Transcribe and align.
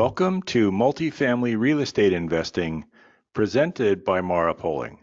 Welcome 0.00 0.40
to 0.44 0.72
Multifamily 0.72 1.58
Real 1.58 1.80
Estate 1.80 2.14
Investing 2.14 2.86
presented 3.34 4.02
by 4.02 4.22
Mara 4.22 4.54
Poling. 4.54 4.96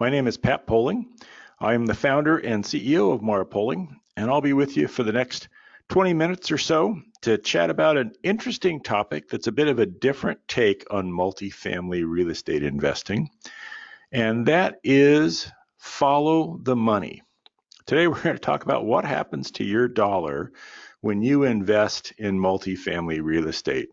My 0.00 0.10
name 0.10 0.26
is 0.26 0.36
Pat 0.36 0.66
Poling. 0.66 1.06
I 1.60 1.74
am 1.74 1.86
the 1.86 1.94
founder 1.94 2.38
and 2.38 2.64
CEO 2.64 3.14
of 3.14 3.22
Mara 3.22 3.46
Poling, 3.46 4.00
and 4.16 4.28
I'll 4.28 4.40
be 4.40 4.52
with 4.52 4.76
you 4.76 4.88
for 4.88 5.04
the 5.04 5.12
next 5.12 5.48
20 5.90 6.12
minutes 6.14 6.50
or 6.50 6.58
so 6.58 7.00
to 7.20 7.38
chat 7.38 7.70
about 7.70 7.96
an 7.96 8.14
interesting 8.24 8.82
topic 8.82 9.28
that's 9.28 9.46
a 9.46 9.52
bit 9.52 9.68
of 9.68 9.78
a 9.78 9.86
different 9.86 10.40
take 10.48 10.84
on 10.90 11.08
multifamily 11.08 12.02
real 12.04 12.30
estate 12.30 12.64
investing, 12.64 13.30
and 14.10 14.44
that 14.46 14.80
is 14.82 15.52
follow 15.78 16.58
the 16.64 16.74
money. 16.74 17.22
Today, 17.86 18.08
we're 18.08 18.20
going 18.20 18.34
to 18.34 18.42
talk 18.42 18.64
about 18.64 18.86
what 18.86 19.04
happens 19.04 19.52
to 19.52 19.64
your 19.64 19.86
dollar 19.86 20.50
when 21.00 21.22
you 21.22 21.44
invest 21.44 22.12
in 22.18 22.36
multifamily 22.36 23.20
real 23.22 23.46
estate 23.46 23.90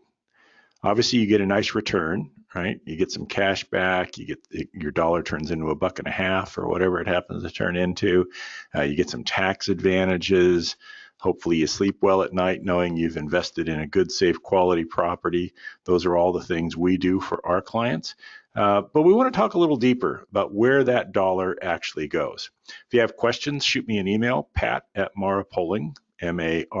obviously 0.82 1.18
you 1.18 1.26
get 1.26 1.40
a 1.40 1.46
nice 1.46 1.74
return 1.74 2.30
right? 2.54 2.80
You 2.84 2.96
get 2.96 3.12
some 3.12 3.26
cash 3.26 3.64
back 3.64 4.18
you 4.18 4.26
get 4.26 4.40
your 4.72 4.90
dollar 4.90 5.22
turns 5.22 5.50
into 5.50 5.70
a 5.70 5.74
buck 5.74 5.98
and 5.98 6.08
a 6.08 6.12
half 6.12 6.58
or 6.58 6.68
whatever 6.68 7.00
it 7.00 7.08
happens 7.08 7.42
to 7.42 7.50
turn 7.50 7.76
into. 7.76 8.28
Uh, 8.74 8.82
you 8.82 8.96
get 8.96 9.10
some 9.10 9.24
tax 9.24 9.68
advantages. 9.68 10.76
Hopefully 11.18 11.58
you 11.58 11.66
sleep 11.66 11.98
well 12.00 12.22
at 12.22 12.32
night 12.32 12.62
knowing 12.62 12.96
you've 12.96 13.18
invested 13.18 13.68
in 13.68 13.80
a 13.80 13.86
good 13.86 14.10
safe 14.10 14.42
quality 14.42 14.84
property. 14.84 15.52
Those 15.84 16.06
are 16.06 16.16
all 16.16 16.32
the 16.32 16.42
things 16.42 16.76
we 16.76 16.96
do 16.96 17.20
for 17.20 17.46
our 17.46 17.60
clients. 17.60 18.14
Uh, 18.56 18.82
but 18.92 19.02
we 19.02 19.12
want 19.12 19.32
to 19.32 19.38
talk 19.38 19.54
a 19.54 19.58
little 19.58 19.76
deeper 19.76 20.26
about 20.30 20.52
where 20.52 20.82
that 20.82 21.12
dollar 21.12 21.56
actually 21.62 22.08
goes. 22.08 22.50
If 22.66 22.92
you 22.92 23.00
have 23.00 23.16
questions 23.16 23.64
shoot 23.64 23.86
me 23.86 23.98
an 23.98 24.08
email 24.08 24.48
pat 24.54 24.84
at 24.94 25.12
marapoling 25.16 25.94
m-a-r-a-p-o-l-i-n-g 26.20 26.72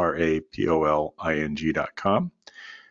dot 1.72 1.94
com 1.96 2.32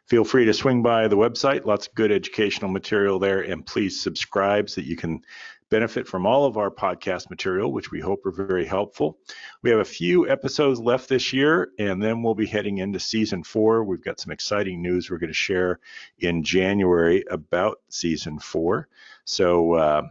Feel 0.09 0.23
free 0.23 0.45
to 0.45 0.53
swing 0.55 0.81
by 0.81 1.07
the 1.07 1.15
website, 1.15 1.65
lots 1.65 1.85
of 1.85 1.93
good 1.93 2.11
educational 2.11 2.71
material 2.71 3.19
there, 3.19 3.41
and 3.41 3.63
please 3.63 4.01
subscribe 4.01 4.67
so 4.67 4.81
that 4.81 4.87
you 4.87 4.95
can 4.95 5.21
benefit 5.69 6.07
from 6.07 6.25
all 6.25 6.45
of 6.45 6.57
our 6.57 6.71
podcast 6.71 7.29
material, 7.29 7.71
which 7.71 7.91
we 7.91 7.99
hope 7.99 8.25
are 8.25 8.31
very 8.31 8.65
helpful. 8.65 9.19
We 9.61 9.69
have 9.69 9.81
a 9.81 9.85
few 9.85 10.27
episodes 10.27 10.79
left 10.79 11.09
this 11.09 11.31
year, 11.31 11.69
and 11.77 12.01
then 12.01 12.23
we'll 12.23 12.33
be 12.33 12.47
heading 12.47 12.79
into 12.79 12.99
season 12.99 13.43
four. 13.43 13.83
We've 13.83 14.03
got 14.03 14.19
some 14.19 14.31
exciting 14.31 14.81
news 14.81 15.11
we're 15.11 15.19
going 15.19 15.29
to 15.29 15.33
share 15.35 15.79
in 16.17 16.43
January 16.43 17.23
about 17.29 17.77
season 17.89 18.39
four. 18.39 18.87
So 19.25 19.73
uh, 19.73 20.01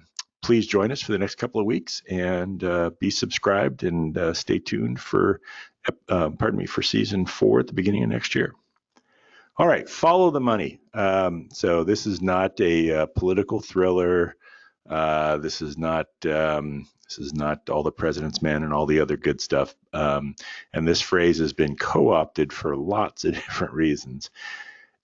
please 0.42 0.68
join 0.68 0.92
us 0.92 1.02
for 1.02 1.10
the 1.10 1.18
next 1.18 1.38
couple 1.38 1.60
of 1.60 1.66
weeks 1.66 2.04
and 2.08 2.62
uh, 2.62 2.90
be 3.00 3.10
subscribed 3.10 3.82
and 3.82 4.16
uh, 4.16 4.32
stay 4.32 4.60
tuned 4.60 5.00
for, 5.00 5.40
uh, 6.08 6.30
pardon 6.30 6.56
me, 6.56 6.66
for 6.66 6.82
season 6.82 7.26
four 7.26 7.58
at 7.58 7.66
the 7.66 7.72
beginning 7.72 8.04
of 8.04 8.10
next 8.10 8.36
year. 8.36 8.54
All 9.58 9.66
right, 9.66 9.88
follow 9.88 10.30
the 10.30 10.40
money. 10.40 10.78
Um, 10.94 11.48
so 11.52 11.82
this 11.82 12.06
is 12.06 12.22
not 12.22 12.60
a, 12.60 12.92
uh, 12.92 13.06
political 13.06 13.58
thriller. 13.58 14.36
Uh, 14.88 15.38
this 15.38 15.60
is 15.60 15.76
not 15.76 16.06
um, 16.26 16.86
this 17.08 17.18
is 17.18 17.34
not 17.34 17.68
all 17.68 17.82
the 17.82 17.90
president's 17.90 18.40
men 18.40 18.62
and 18.62 18.72
all 18.72 18.86
the 18.86 19.00
other 19.00 19.16
good 19.16 19.40
stuff. 19.40 19.74
Um, 19.92 20.36
and 20.72 20.86
this 20.86 21.00
phrase 21.00 21.38
has 21.38 21.52
been 21.52 21.74
co-opted 21.74 22.52
for 22.52 22.76
lots 22.76 23.24
of 23.24 23.34
different 23.34 23.74
reasons. 23.74 24.30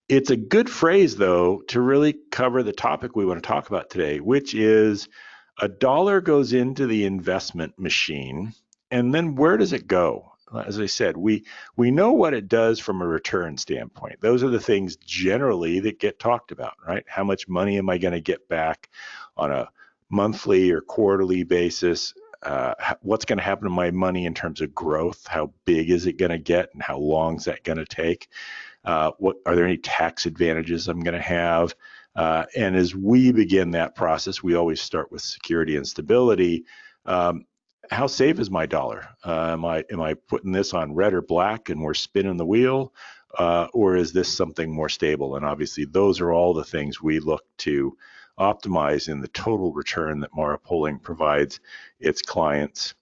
It's 0.08 0.30
a 0.30 0.36
good 0.36 0.70
phrase 0.70 1.16
though 1.16 1.62
to 1.69 1.80
really 1.80 2.14
cover 2.30 2.62
the 2.62 2.72
topic 2.72 3.16
we 3.16 3.27
want 3.27 3.42
to 3.42 3.48
talk 3.48 3.69
about 3.69 3.91
today, 3.91 4.20
which 4.20 4.55
is 4.55 5.08
a 5.60 5.66
dollar 5.66 6.20
goes 6.20 6.52
into 6.52 6.86
the 6.86 7.05
investment 7.05 7.76
machine, 7.76 8.54
and 8.93 9.12
then 9.12 9.34
where 9.34 9.56
does 9.56 9.72
it 9.72 9.88
go? 9.88 10.34
As 10.56 10.78
I 10.81 10.87
said, 10.87 11.16
we 11.16 11.44
we 11.76 11.91
know 11.91 12.12
what 12.12 12.34
it 12.34 12.48
does 12.48 12.78
from 12.78 13.03
a 13.03 13.06
return 13.06 13.56
standpoint. 13.56 14.20
Those 14.20 14.42
are 14.42 14.48
the 14.48 14.60
things 14.60 14.97
generally 14.97 15.81
that 15.81 16.00
get 16.00 16.19
talked 16.19 16.53
about, 16.53 16.75
right? 16.87 17.04
How 17.06 17.25
much 17.25 17.48
money 17.48 17.78
am 17.78 17.91
I 17.91 17.98
going 17.98 18.15
to 18.15 18.20
get 18.20 18.48
back 18.48 18.88
on 19.37 19.50
a 19.50 19.69
monthly 20.10 20.70
or 20.70 20.81
quarterly 20.81 21.44
basis? 21.44 22.14
Uh, 22.43 22.75
what's 23.00 23.25
going 23.25 23.38
to 23.38 23.44
happen 23.44 23.64
to 23.64 23.70
my 23.70 23.91
money 23.91 24.26
in 24.26 24.34
terms 24.34 24.60
of 24.60 24.75
growth? 24.75 25.26
How 25.26 25.53
big 25.64 25.91
is 25.91 26.06
it 26.06 26.19
going 26.19 26.31
to 26.31 26.38
get, 26.38 26.69
and 26.75 26.82
how 26.82 26.98
long 26.98 27.37
is 27.37 27.44
that 27.44 27.64
going 27.64 27.78
to 27.78 27.87
take? 27.87 28.28
Uh, 28.84 29.12
what 29.19 29.37
are 29.47 29.56
there 29.56 29.64
any 29.64 29.78
tax 29.78 30.26
advantages 30.26 30.88
I'm 30.88 31.00
going 31.00 31.14
to 31.14 31.20
have? 31.20 31.75
Uh, 32.14 32.44
and 32.54 32.76
as 32.76 32.94
we 32.94 33.32
begin 33.32 33.70
that 33.72 33.94
process, 33.94 34.43
we 34.43 34.54
always 34.54 34.81
start 34.81 35.10
with 35.10 35.22
security 35.22 35.76
and 35.76 35.87
stability. 35.87 36.64
Um, 37.06 37.47
how 37.91 38.06
safe 38.06 38.39
is 38.39 38.50
my 38.50 38.67
dollar? 38.67 39.09
Uh, 39.25 39.53
am 39.53 39.65
I 39.65 39.84
am 39.91 40.00
I 40.00 40.15
putting 40.15 40.53
this 40.53 40.75
on 40.75 40.95
red 40.95 41.15
or 41.15 41.22
black 41.22 41.71
and 41.71 41.83
we're 41.83 41.95
spinning 41.95 42.37
the 42.37 42.47
wheel, 42.47 42.93
uh, 43.39 43.69
or 43.72 43.97
is 43.97 44.12
this 44.12 44.34
something 44.34 44.72
more 44.72 44.89
stable? 44.89 45.37
And 45.37 45.45
obviously, 45.45 45.84
those 45.84 46.21
are 46.21 46.33
all 46.33 46.55
the 46.55 46.65
things 46.65 47.03
we 47.03 47.19
look 47.21 47.44
to 47.59 47.97
optimize 48.39 49.09
in 49.09 49.21
the 49.21 49.28
total 49.28 49.73
return 49.73 50.21
that 50.21 50.34
Mara 50.34 50.59
Poling 50.59 50.99
provides 50.99 51.61
its 52.00 52.21
clients. 52.23 52.94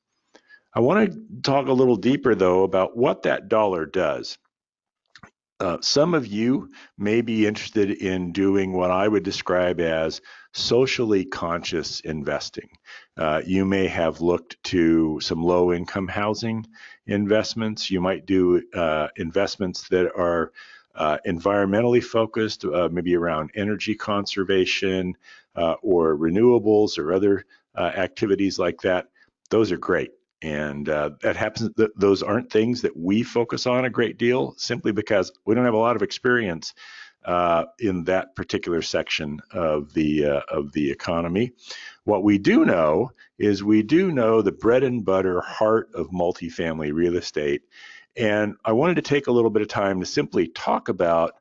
I 0.75 0.81
want 0.81 1.13
to 1.13 1.21
talk 1.43 1.67
a 1.67 1.73
little 1.73 1.97
deeper 1.97 2.35
though 2.35 2.65
about 2.65 2.97
what 2.97 3.23
that 3.23 3.49
dollar 3.49 3.87
does. 3.87 4.39
Uh, 5.63 5.79
some 5.81 6.13
of 6.13 6.27
you 6.27 6.69
may 6.99 7.21
be 7.21 7.47
interested 7.47 7.89
in 7.89 8.33
doing 8.33 8.73
what 8.73 8.91
I 8.91 9.07
would 9.07 9.23
describe 9.23 9.79
as 9.79 10.21
socially 10.53 11.25
conscious 11.25 12.01
investing. 12.01 12.69
Uh, 13.17 13.43
you 13.47 13.65
may 13.65 13.87
have 13.87 14.21
looked 14.21 14.61
to 14.65 15.21
some 15.21 15.41
low 15.41 15.73
income 15.73 16.09
housing 16.09 16.67
investments. 17.07 17.93
You 17.93 18.01
might 18.01 18.27
do 18.27 18.61
uh, 18.75 19.07
investments 19.15 19.87
that 19.91 20.13
are 20.17 20.51
uh, 20.97 21.19
environmentally 21.29 22.03
focused, 22.03 22.65
uh, 22.65 22.89
maybe 22.91 23.15
around 23.15 23.53
energy 23.55 23.95
conservation 23.95 25.17
uh, 25.55 25.75
or 25.81 26.17
renewables 26.17 26.99
or 26.99 27.13
other 27.13 27.45
activities 27.77 28.59
like 28.59 28.81
that. 28.81 29.07
Those 29.49 29.71
are 29.71 29.79
great. 29.79 30.11
And 30.43 30.89
uh, 30.89 31.11
that 31.23 31.37
happens. 31.37 31.71
Th- 31.77 31.91
those 31.97 32.23
aren't 32.23 32.51
things 32.51 32.83
that 32.83 32.97
we 32.97 33.23
focus 33.23 33.67
on 33.67 33.85
a 33.85 33.91
great 33.91 34.19
deal, 34.19 34.55
simply 34.57 34.93
because 34.93 35.33
we 35.45 35.55
don't 35.55 35.65
have 35.65 35.75
a 35.75 35.79
lot 35.79 35.97
of 35.97 36.03
experience 36.03 36.75
uh, 37.25 37.67
in 37.79 38.05
that 38.05 38.35
particular 38.35 38.83
section 38.83 39.41
of 39.53 39.93
the 39.95 40.27
uh, 40.27 40.41
of 40.49 40.73
the 40.73 40.91
economy. 40.91 41.53
What 42.05 42.25
we 42.25 42.39
do 42.39 42.65
know 42.65 43.13
is 43.39 43.63
we 43.63 43.83
do 43.83 44.11
know 44.11 44.43
the 44.43 44.53
bread 44.53 44.83
and 44.83 45.05
butter 45.05 45.41
heart 45.41 45.91
of 45.95 46.09
multifamily 46.11 46.93
real 46.93 47.17
estate, 47.17 47.63
and 48.17 48.57
I 48.65 48.73
wanted 48.73 48.97
to 48.97 49.03
take 49.03 49.29
a 49.29 49.33
little 49.33 49.51
bit 49.51 49.63
of 49.63 49.69
time 49.69 50.01
to 50.01 50.07
simply 50.07 50.49
talk 50.49 50.89
about 50.89 51.35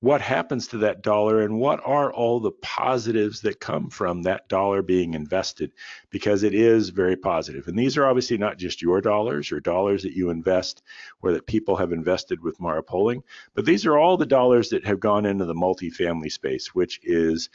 what 0.00 0.20
happens 0.20 0.68
to 0.68 0.78
that 0.78 1.02
dollar 1.02 1.40
and 1.40 1.58
what 1.58 1.80
are 1.84 2.12
all 2.12 2.38
the 2.38 2.52
positives 2.52 3.40
that 3.40 3.60
come 3.60 3.90
from 3.90 4.22
that 4.22 4.48
dollar 4.48 4.82
being 4.82 5.14
invested? 5.14 5.72
Because 6.10 6.44
it 6.44 6.54
is 6.54 6.90
very 6.90 7.16
positive. 7.16 7.66
And 7.66 7.78
these 7.78 7.96
are 7.96 8.06
obviously 8.06 8.38
not 8.38 8.58
just 8.58 8.80
your 8.80 9.00
dollars 9.00 9.50
or 9.50 9.60
dollars 9.60 10.04
that 10.04 10.16
you 10.16 10.30
invest 10.30 10.82
or 11.22 11.32
that 11.32 11.46
people 11.46 11.76
have 11.76 11.92
invested 11.92 12.42
with 12.42 12.60
Mara 12.60 12.82
Poling 12.82 13.22
but 13.54 13.64
these 13.64 13.86
are 13.86 13.98
all 13.98 14.16
the 14.16 14.26
dollars 14.26 14.70
that 14.70 14.84
have 14.86 15.00
gone 15.00 15.26
into 15.26 15.44
the 15.44 15.54
multifamily 15.54 16.30
space 16.30 16.74
which 16.74 17.00
is 17.02 17.48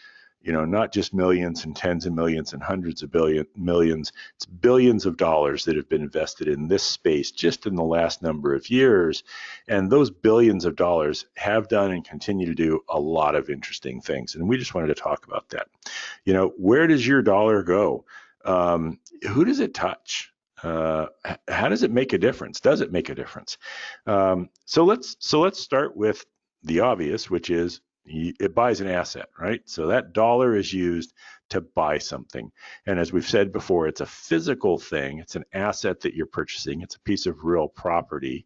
you 0.43 0.51
know, 0.51 0.65
not 0.65 0.91
just 0.91 1.13
millions 1.13 1.63
and 1.63 1.73
tens 1.73 2.05
of 2.05 2.13
millions 2.13 2.51
and 2.51 2.61
hundreds 2.61 3.01
of 3.01 3.11
billion 3.11 3.47
millions. 3.55 4.11
It's 4.35 4.45
billions 4.45 5.05
of 5.05 5.15
dollars 5.15 5.63
that 5.65 5.77
have 5.77 5.87
been 5.87 6.01
invested 6.01 6.49
in 6.49 6.67
this 6.67 6.83
space 6.83 7.31
just 7.31 7.65
in 7.65 7.75
the 7.75 7.83
last 7.83 8.21
number 8.21 8.53
of 8.53 8.69
years. 8.69 9.23
And 9.69 9.89
those 9.89 10.11
billions 10.11 10.65
of 10.65 10.75
dollars 10.75 11.25
have 11.37 11.69
done 11.69 11.91
and 11.91 12.03
continue 12.03 12.45
to 12.45 12.53
do 12.53 12.81
a 12.89 12.99
lot 12.99 13.35
of 13.35 13.49
interesting 13.49 14.01
things. 14.01 14.35
And 14.35 14.47
we 14.47 14.57
just 14.57 14.75
wanted 14.75 14.87
to 14.87 15.01
talk 15.01 15.25
about 15.25 15.47
that. 15.49 15.67
You 16.25 16.33
know, 16.33 16.53
where 16.57 16.87
does 16.87 17.07
your 17.07 17.21
dollar 17.21 17.63
go? 17.63 18.03
Um, 18.43 18.99
who 19.29 19.45
does 19.45 19.61
it 19.61 19.73
touch? 19.73 20.33
Uh, 20.61 21.07
how 21.47 21.69
does 21.69 21.83
it 21.83 21.91
make 21.91 22.11
a 22.11 22.17
difference? 22.17 22.59
Does 22.59 22.81
it 22.81 22.91
make 22.91 23.09
a 23.09 23.15
difference? 23.15 23.57
Um, 24.07 24.49
so 24.65 24.83
let's 24.83 25.15
so 25.19 25.39
let's 25.39 25.59
start 25.59 25.95
with 25.95 26.25
the 26.63 26.81
obvious, 26.81 27.29
which 27.29 27.49
is 27.49 27.81
it 28.05 28.53
buys 28.53 28.81
an 28.81 28.87
asset, 28.87 29.29
right? 29.39 29.61
So 29.65 29.87
that 29.87 30.13
dollar 30.13 30.55
is 30.55 30.73
used 30.73 31.13
to 31.49 31.61
buy 31.61 31.97
something. 31.97 32.51
And 32.85 32.99
as 32.99 33.13
we've 33.13 33.27
said 33.27 33.51
before, 33.51 33.87
it's 33.87 34.01
a 34.01 34.05
physical 34.05 34.77
thing, 34.77 35.19
it's 35.19 35.35
an 35.35 35.45
asset 35.53 36.01
that 36.01 36.13
you're 36.13 36.25
purchasing, 36.25 36.81
it's 36.81 36.95
a 36.95 37.01
piece 37.01 37.25
of 37.25 37.43
real 37.43 37.67
property, 37.67 38.45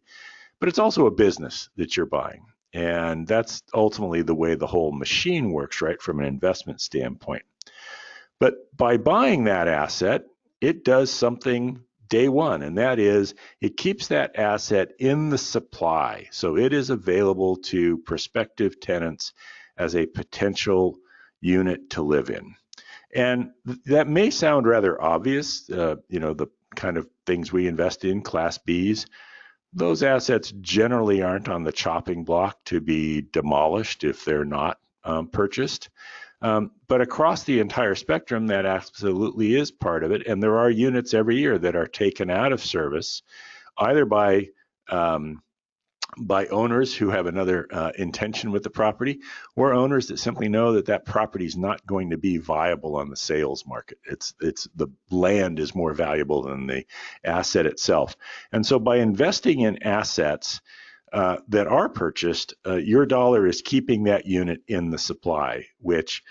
but 0.60 0.68
it's 0.68 0.78
also 0.78 1.06
a 1.06 1.10
business 1.10 1.70
that 1.76 1.96
you're 1.96 2.06
buying. 2.06 2.44
And 2.72 3.26
that's 3.26 3.62
ultimately 3.72 4.22
the 4.22 4.34
way 4.34 4.54
the 4.54 4.66
whole 4.66 4.92
machine 4.92 5.52
works, 5.52 5.80
right, 5.80 6.00
from 6.00 6.20
an 6.20 6.26
investment 6.26 6.80
standpoint. 6.80 7.42
But 8.38 8.76
by 8.76 8.98
buying 8.98 9.44
that 9.44 9.68
asset, 9.68 10.24
it 10.60 10.84
does 10.84 11.10
something 11.10 11.82
day 12.08 12.28
one, 12.28 12.62
and 12.62 12.78
that 12.78 12.98
is 12.98 13.34
it 13.60 13.76
keeps 13.76 14.08
that 14.08 14.38
asset 14.38 14.92
in 14.98 15.30
the 15.30 15.38
supply. 15.38 16.28
So 16.30 16.56
it 16.56 16.72
is 16.72 16.90
available 16.90 17.56
to 17.56 17.98
prospective 17.98 18.80
tenants 18.80 19.32
as 19.76 19.94
a 19.94 20.06
potential 20.06 20.98
unit 21.40 21.90
to 21.90 22.02
live 22.02 22.30
in. 22.30 22.54
And 23.14 23.50
th- 23.66 23.78
that 23.86 24.08
may 24.08 24.30
sound 24.30 24.66
rather 24.66 25.00
obvious, 25.00 25.68
uh, 25.70 25.96
you 26.08 26.20
know, 26.20 26.34
the 26.34 26.48
kind 26.74 26.96
of 26.96 27.08
things 27.26 27.52
we 27.52 27.66
invest 27.66 28.04
in, 28.04 28.22
Class 28.22 28.58
Bs, 28.58 29.06
those 29.72 30.02
assets 30.02 30.52
generally 30.60 31.22
aren't 31.22 31.48
on 31.48 31.64
the 31.64 31.72
chopping 31.72 32.24
block 32.24 32.62
to 32.64 32.80
be 32.80 33.20
demolished 33.20 34.04
if 34.04 34.24
they're 34.24 34.44
not 34.44 34.78
um, 35.04 35.28
purchased. 35.28 35.90
Um, 36.40 36.70
but 36.86 37.00
across 37.00 37.42
the 37.42 37.60
entire 37.60 37.94
spectrum, 37.94 38.46
that 38.46 38.64
absolutely 38.64 39.56
is 39.56 39.70
part 39.70 40.04
of 40.04 40.12
it. 40.12 40.26
And 40.26 40.42
there 40.42 40.58
are 40.58 40.70
units 40.70 41.14
every 41.14 41.38
year 41.38 41.58
that 41.58 41.76
are 41.76 41.86
taken 41.86 42.30
out 42.30 42.52
of 42.52 42.64
service, 42.64 43.22
either 43.76 44.04
by 44.04 44.48
um, 44.88 45.42
by 46.20 46.46
owners 46.46 46.94
who 46.94 47.10
have 47.10 47.26
another 47.26 47.66
uh, 47.70 47.92
intention 47.96 48.50
with 48.50 48.62
the 48.62 48.70
property, 48.70 49.20
or 49.56 49.74
owners 49.74 50.06
that 50.06 50.18
simply 50.18 50.48
know 50.48 50.72
that 50.72 50.86
that 50.86 51.04
property 51.04 51.44
is 51.44 51.56
not 51.56 51.86
going 51.86 52.10
to 52.10 52.16
be 52.16 52.38
viable 52.38 52.96
on 52.96 53.10
the 53.10 53.16
sales 53.16 53.64
market. 53.66 53.98
It's 54.04 54.34
it's 54.40 54.68
the 54.74 54.88
land 55.10 55.58
is 55.58 55.74
more 55.74 55.92
valuable 55.92 56.42
than 56.42 56.66
the 56.66 56.84
asset 57.24 57.66
itself, 57.66 58.16
and 58.52 58.64
so 58.64 58.78
by 58.78 58.96
investing 58.96 59.60
in 59.60 59.82
assets. 59.82 60.60
Uh, 61.12 61.38
that 61.48 61.66
are 61.66 61.88
purchased, 61.88 62.54
uh, 62.66 62.76
your 62.76 63.06
dollar 63.06 63.46
is 63.46 63.62
keeping 63.62 64.04
that 64.04 64.26
unit 64.26 64.60
in 64.68 64.90
the 64.90 64.98
supply, 64.98 65.64
which 65.78 66.22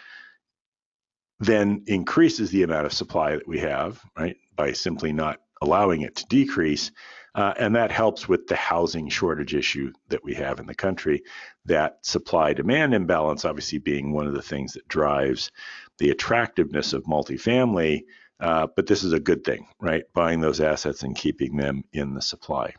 then 1.40 1.84
increases 1.88 2.52
the 2.52 2.64
amount 2.64 2.86
of 2.86 2.94
supply 2.94 3.36
that 3.36 3.48
we 3.48 3.60
have, 3.60 4.02
right, 4.18 4.38
by 4.56 4.72
simply 4.72 5.14
not 5.14 5.40
allowing 5.62 6.02
it 6.02 6.16
to 6.16 6.26
decrease. 6.28 6.92
Uh, 7.36 7.54
and 7.60 7.76
that 7.76 7.92
helps 7.92 8.28
with 8.28 8.48
the 8.48 8.56
housing 8.56 9.10
shortage 9.10 9.54
issue 9.54 9.92
that 10.10 10.24
we 10.24 10.34
have 10.34 10.60
in 10.60 10.66
the 10.66 10.74
country. 10.74 11.24
That 11.66 12.00
supply 12.04 12.54
demand 12.54 12.96
imbalance, 12.96 13.46
obviously, 13.46 13.78
being 13.78 14.12
one 14.12 14.26
of 14.26 14.34
the 14.34 14.42
things 14.42 14.74
that 14.74 14.88
drives 14.88 15.52
the 16.00 16.10
attractiveness 16.10 16.94
of 16.94 17.04
multifamily. 17.04 18.04
Uh, 18.40 18.68
but 18.76 18.88
this 18.88 19.04
is 19.04 19.14
a 19.14 19.20
good 19.20 19.44
thing, 19.44 19.68
right? 19.80 20.04
Buying 20.14 20.42
those 20.42 20.62
assets 20.62 21.04
and 21.04 21.16
keeping 21.16 21.58
them 21.58 21.84
in 21.94 22.14
the 22.16 22.22
supply. 22.22 22.74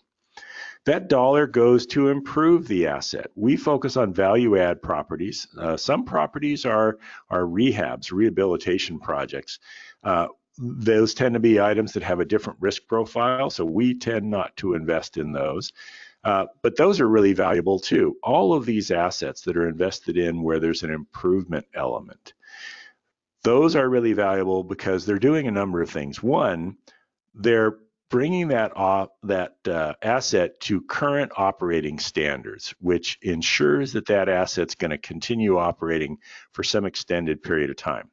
That 0.85 1.09
dollar 1.09 1.47
goes 1.47 1.87
to 1.89 2.09
improve 2.09 2.67
the 2.67 2.87
asset. 2.87 3.31
We 3.35 3.57
focus 3.57 3.97
on 3.97 4.15
value 4.15 4.57
add 4.59 4.81
properties. 4.83 5.47
Uh, 5.59 5.77
some 5.77 6.05
properties 6.05 6.65
are, 6.65 6.99
are 7.31 7.43
rehabs, 7.43 8.11
rehabilitation 8.11 8.99
projects. 8.99 9.59
Uh, 10.03 10.29
those 10.59 11.15
tend 11.15 11.35
to 11.35 11.41
be 11.41 11.61
items 11.61 11.93
that 11.93 12.03
have 12.03 12.21
a 12.21 12.25
different 12.25 12.59
risk 12.61 12.87
profile, 12.87 13.51
so 13.51 13.65
we 13.65 13.95
tend 13.95 14.29
not 14.29 14.57
to 14.57 14.75
invest 14.75 15.17
in 15.17 15.33
those. 15.33 15.73
Uh, 16.25 16.47
but 16.63 16.77
those 16.77 17.01
are 17.01 17.09
really 17.09 17.33
valuable 17.33 17.79
too. 17.79 18.17
All 18.23 18.53
of 18.53 18.67
these 18.67 18.91
assets 18.91 19.43
that 19.43 19.57
are 19.57 19.69
invested 19.69 20.19
in 20.19 20.43
where 20.43 20.59
there's 20.59 20.83
an 20.83 20.91
improvement 20.91 21.67
element, 21.75 22.35
those 23.45 23.77
are 23.77 23.89
really 23.89 24.15
valuable 24.15 24.65
because 24.65 25.07
they're 25.07 25.19
doing 25.19 25.47
a 25.47 25.53
number 25.53 25.81
of 25.81 25.91
things. 25.91 26.23
One, 26.23 26.77
they're 27.35 27.79
bringing 28.11 28.49
that 28.49 28.73
op, 28.77 29.17
that 29.23 29.57
uh, 29.67 29.95
asset 30.03 30.59
to 30.61 30.81
current 30.83 31.33
operating 31.37 31.99
standards, 31.99 32.75
which 32.81 33.19
ensures 33.23 33.93
that 33.93 34.07
that 34.07 34.29
asset's 34.29 34.75
going 34.75 34.91
to 34.91 34.99
continue 34.99 35.59
operating 35.59 36.19
for 36.53 36.63
some 36.63 36.85
extended 36.85 37.43
period 37.43 37.71
of 37.71 37.77
time. 37.77 38.11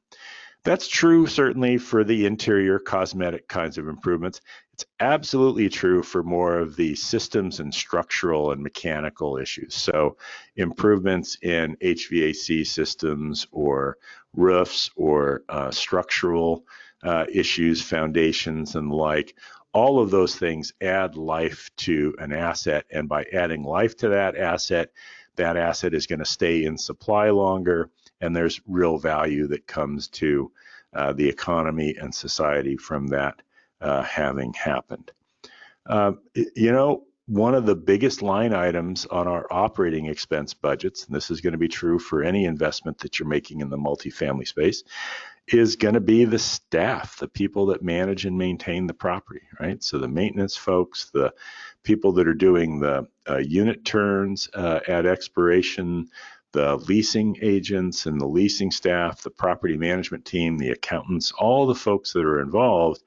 That's 0.65 0.87
true 0.87 1.27
certainly 1.27 1.77
for 1.77 2.03
the 2.03 2.25
interior 2.25 2.79
cosmetic 2.79 3.47
kinds 3.47 3.77
of 3.77 3.87
improvements. 3.87 4.41
It's 4.73 4.83
absolutely 4.99 5.69
true 5.69 6.01
for 6.01 6.23
more 6.23 6.57
of 6.57 6.75
the 6.75 6.95
systems 6.95 7.59
and 7.59 7.71
structural 7.71 8.51
and 8.51 8.63
mechanical 8.63 9.37
issues. 9.37 9.75
So 9.75 10.17
improvements 10.55 11.37
in 11.43 11.77
HVAC 11.83 12.65
systems 12.65 13.45
or 13.51 13.97
roofs 14.33 14.89
or 14.95 15.43
uh, 15.49 15.69
structural 15.69 16.65
uh, 17.03 17.25
issues, 17.31 17.83
foundations 17.83 18.75
and 18.75 18.89
the 18.89 18.95
like, 18.95 19.35
all 19.75 19.99
of 19.99 20.09
those 20.09 20.37
things 20.37 20.73
add 20.81 21.17
life 21.17 21.69
to 21.75 22.15
an 22.17 22.31
asset. 22.31 22.85
And 22.89 23.09
by 23.09 23.25
adding 23.33 23.61
life 23.61 23.97
to 23.97 24.09
that 24.09 24.37
asset, 24.37 24.91
that 25.35 25.57
asset 25.57 25.93
is 25.93 26.07
going 26.07 26.19
to 26.19 26.25
stay 26.25 26.63
in 26.63 26.77
supply 26.77 27.29
longer 27.29 27.91
and 28.21 28.33
there's 28.33 28.61
real 28.65 28.97
value 28.97 29.47
that 29.47 29.67
comes 29.67 30.07
to 30.07 30.49
uh, 30.93 31.11
the 31.11 31.27
economy 31.27 31.93
and 31.99 32.15
society 32.15 32.77
from 32.77 33.07
that 33.07 33.41
uh, 33.81 34.01
having 34.01 34.53
happened. 34.53 35.11
Uh, 35.85 36.13
you 36.33 36.71
know, 36.71 37.03
one 37.27 37.53
of 37.53 37.65
the 37.65 37.75
biggest 37.75 38.21
line 38.21 38.53
items 38.53 39.05
on 39.07 39.27
our 39.27 39.45
operating 39.51 40.05
expense 40.05 40.53
budgets, 40.53 41.05
and 41.05 41.13
this 41.13 41.29
is 41.29 41.41
going 41.41 41.51
to 41.51 41.59
be 41.59 41.67
true 41.67 41.99
for 41.99 42.23
any 42.23 42.45
investment 42.45 42.97
that 42.99 43.19
you're 43.19 43.27
making 43.27 43.59
in 43.59 43.69
the 43.69 43.77
multifamily 43.77 44.47
space, 44.47 44.83
is 45.47 45.75
going 45.75 45.93
to 45.93 46.01
be 46.01 46.25
the 46.25 46.39
staff, 46.39 47.17
the 47.17 47.27
people 47.27 47.67
that 47.67 47.83
manage 47.83 48.25
and 48.25 48.37
maintain 48.37 48.87
the 48.87 48.93
property, 48.93 49.43
right? 49.59 49.83
So 49.83 49.99
the 49.99 50.07
maintenance 50.07 50.57
folks, 50.57 51.11
the 51.11 51.33
people 51.83 52.11
that 52.13 52.27
are 52.27 52.33
doing 52.33 52.79
the 52.79 53.07
uh, 53.29 53.37
unit 53.37 53.85
turns 53.85 54.49
uh, 54.55 54.79
at 54.87 55.05
expiration, 55.05 56.07
the 56.51 56.77
leasing 56.77 57.37
agents 57.41 58.05
and 58.05 58.19
the 58.19 58.25
leasing 58.25 58.71
staff, 58.71 59.21
the 59.21 59.29
property 59.29 59.77
management 59.77 60.25
team, 60.25 60.57
the 60.57 60.71
accountants, 60.71 61.31
all 61.33 61.67
the 61.67 61.75
folks 61.75 62.13
that 62.13 62.25
are 62.25 62.39
involved 62.39 63.03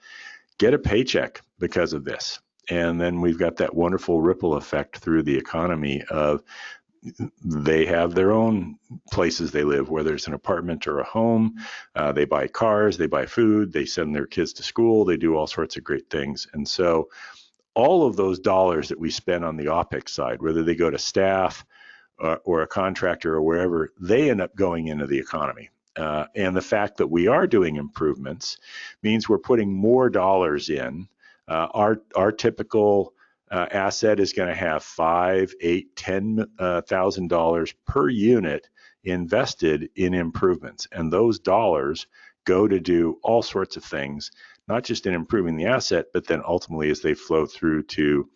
get 0.59 0.75
a 0.75 0.79
paycheck 0.79 1.41
because 1.59 1.93
of 1.93 2.05
this. 2.05 2.41
And 2.71 3.01
then 3.01 3.21
we've 3.21 3.39
got 3.39 3.57
that 3.57 3.75
wonderful 3.75 4.21
ripple 4.21 4.55
effect 4.55 4.99
through 4.99 5.23
the 5.23 5.37
economy 5.37 6.03
of 6.11 6.43
they 7.45 7.87
have 7.87 8.15
their 8.15 8.33
own 8.33 8.79
places 9.13 9.51
they 9.51 9.65
live, 9.65 9.91
whether 9.91 10.15
it's 10.15 10.27
an 10.27 10.35
apartment 10.35 10.87
or 10.87 11.01
a 11.01 11.05
home. 11.05 11.55
Uh, 11.95 12.13
they 12.13 12.25
buy 12.25 12.47
cars, 12.47 12.97
they 12.99 13.07
buy 13.07 13.27
food, 13.27 13.73
they 13.73 13.85
send 13.85 14.15
their 14.15 14.27
kids 14.27 14.53
to 14.55 14.63
school, 14.63 15.05
they 15.05 15.17
do 15.17 15.37
all 15.37 15.47
sorts 15.47 15.77
of 15.77 15.85
great 15.85 16.11
things. 16.11 16.47
And 16.55 16.67
so 16.67 17.09
all 17.75 18.07
of 18.07 18.17
those 18.17 18.39
dollars 18.39 18.89
that 18.89 18.99
we 18.99 19.11
spend 19.11 19.45
on 19.45 19.57
the 19.57 19.67
OPEX 19.67 20.09
side, 20.09 20.43
whether 20.43 20.63
they 20.63 20.75
go 20.75 20.91
to 20.91 20.99
staff, 20.99 21.65
uh, 22.21 22.37
or 22.45 22.63
a 22.63 22.67
contractor 22.67 23.35
or 23.35 23.43
wherever, 23.43 23.93
they 24.01 24.31
end 24.31 24.41
up 24.41 24.55
going 24.57 24.89
into 24.89 25.07
the 25.07 25.19
economy. 25.19 25.71
Uh, 25.97 26.27
and 26.35 26.57
the 26.57 26.61
fact 26.61 26.97
that 26.97 27.07
we 27.07 27.27
are 27.27 27.47
doing 27.47 27.77
improvements 27.77 28.59
means 29.03 29.29
we're 29.29 29.39
putting 29.39 29.73
more 29.73 30.09
dollars 30.09 30.69
in. 30.69 31.09
Uh, 31.49 31.67
our 31.73 32.03
our 32.15 32.31
typical 32.31 33.15
uh, 33.51 33.67
asset 33.71 34.21
is 34.21 34.33
going 34.33 34.49
to 34.49 34.55
have 34.55 34.83
five, 34.83 35.53
eight, 35.61 35.95
ten 35.97 36.47
uh, 36.59 36.83
thousand 36.83 37.29
dollars 37.29 37.75
per 37.87 38.09
unit 38.09 38.69
invested 39.05 39.89
in 39.97 40.15
improvements, 40.15 40.87
and 40.93 41.13
those 41.13 41.39
dollars 41.39 42.07
go 42.45 42.67
to 42.67 42.81
do 42.81 43.19
all 43.23 43.43
sorts 43.43 43.77
of 43.77 43.85
things, 43.85 44.31
not 44.69 44.85
just 44.85 45.07
in 45.07 45.15
improving 45.15 45.57
the 45.57 45.67
asset, 45.67 46.07
but 46.13 46.27
then 46.27 46.43
ultimately 46.47 46.91
as 46.91 47.01
they 47.01 47.15
flow 47.15 47.47
through 47.47 47.83
to 47.83 48.29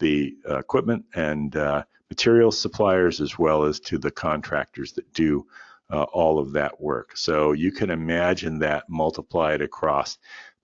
the 0.00 0.34
uh, 0.48 0.58
equipment 0.58 1.04
and 1.14 1.56
uh, 1.56 1.82
materials 2.08 2.58
suppliers 2.58 3.20
as 3.20 3.38
well 3.38 3.62
as 3.64 3.78
to 3.78 3.98
the 3.98 4.10
contractors 4.10 4.92
that 4.92 5.12
do 5.12 5.46
uh, 5.90 6.04
all 6.12 6.38
of 6.38 6.52
that 6.52 6.80
work. 6.80 7.16
So 7.16 7.52
you 7.52 7.72
can 7.72 7.90
imagine 7.90 8.58
that 8.60 8.84
multiplied 8.88 9.60
across 9.60 10.18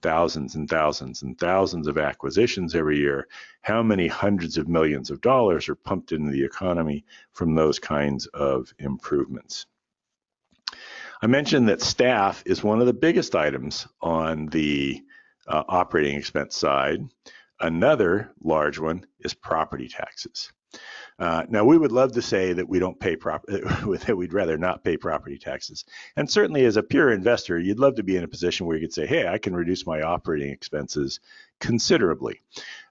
thousands 0.06 0.54
and 0.54 0.70
thousands 0.70 1.22
and 1.22 1.36
thousands 1.36 1.88
of 1.88 1.98
acquisitions 1.98 2.76
every 2.76 2.96
year, 2.96 3.26
how 3.62 3.82
many 3.82 4.06
hundreds 4.06 4.56
of 4.56 4.68
millions 4.68 5.10
of 5.10 5.20
dollars 5.20 5.68
are 5.68 5.74
pumped 5.74 6.12
into 6.12 6.30
the 6.30 6.44
economy 6.44 7.04
from 7.32 7.56
those 7.56 7.80
kinds 7.80 8.26
of 8.26 8.72
improvements. 8.78 9.66
I 11.20 11.26
mentioned 11.26 11.68
that 11.68 11.82
staff 11.82 12.40
is 12.46 12.62
one 12.62 12.78
of 12.78 12.86
the 12.86 12.92
biggest 12.92 13.34
items 13.34 13.88
on 14.00 14.46
the 14.46 15.02
uh, 15.48 15.64
operating 15.68 16.16
expense 16.16 16.56
side. 16.56 17.00
Another 17.58 18.30
large 18.40 18.78
one 18.78 19.04
is 19.18 19.34
property 19.34 19.88
taxes. 19.88 20.52
Uh, 21.18 21.44
now, 21.48 21.64
we 21.64 21.78
would 21.78 21.92
love 21.92 22.12
to 22.12 22.20
say 22.20 22.52
that 22.52 22.68
we 22.68 22.78
don't 22.78 23.00
pay 23.00 23.16
prop 23.16 23.46
that 23.46 24.16
we'd 24.16 24.34
rather 24.34 24.58
not 24.58 24.84
pay 24.84 24.96
property 24.96 25.38
taxes. 25.38 25.84
And 26.14 26.30
certainly, 26.30 26.64
as 26.66 26.76
a 26.76 26.82
pure 26.82 27.10
investor, 27.10 27.58
you'd 27.58 27.78
love 27.78 27.94
to 27.96 28.02
be 28.02 28.16
in 28.16 28.24
a 28.24 28.28
position 28.28 28.66
where 28.66 28.76
you 28.76 28.86
could 28.86 28.92
say, 28.92 29.06
"Hey, 29.06 29.26
I 29.26 29.38
can 29.38 29.56
reduce 29.56 29.86
my 29.86 30.02
operating 30.02 30.50
expenses 30.50 31.20
considerably." 31.58 32.42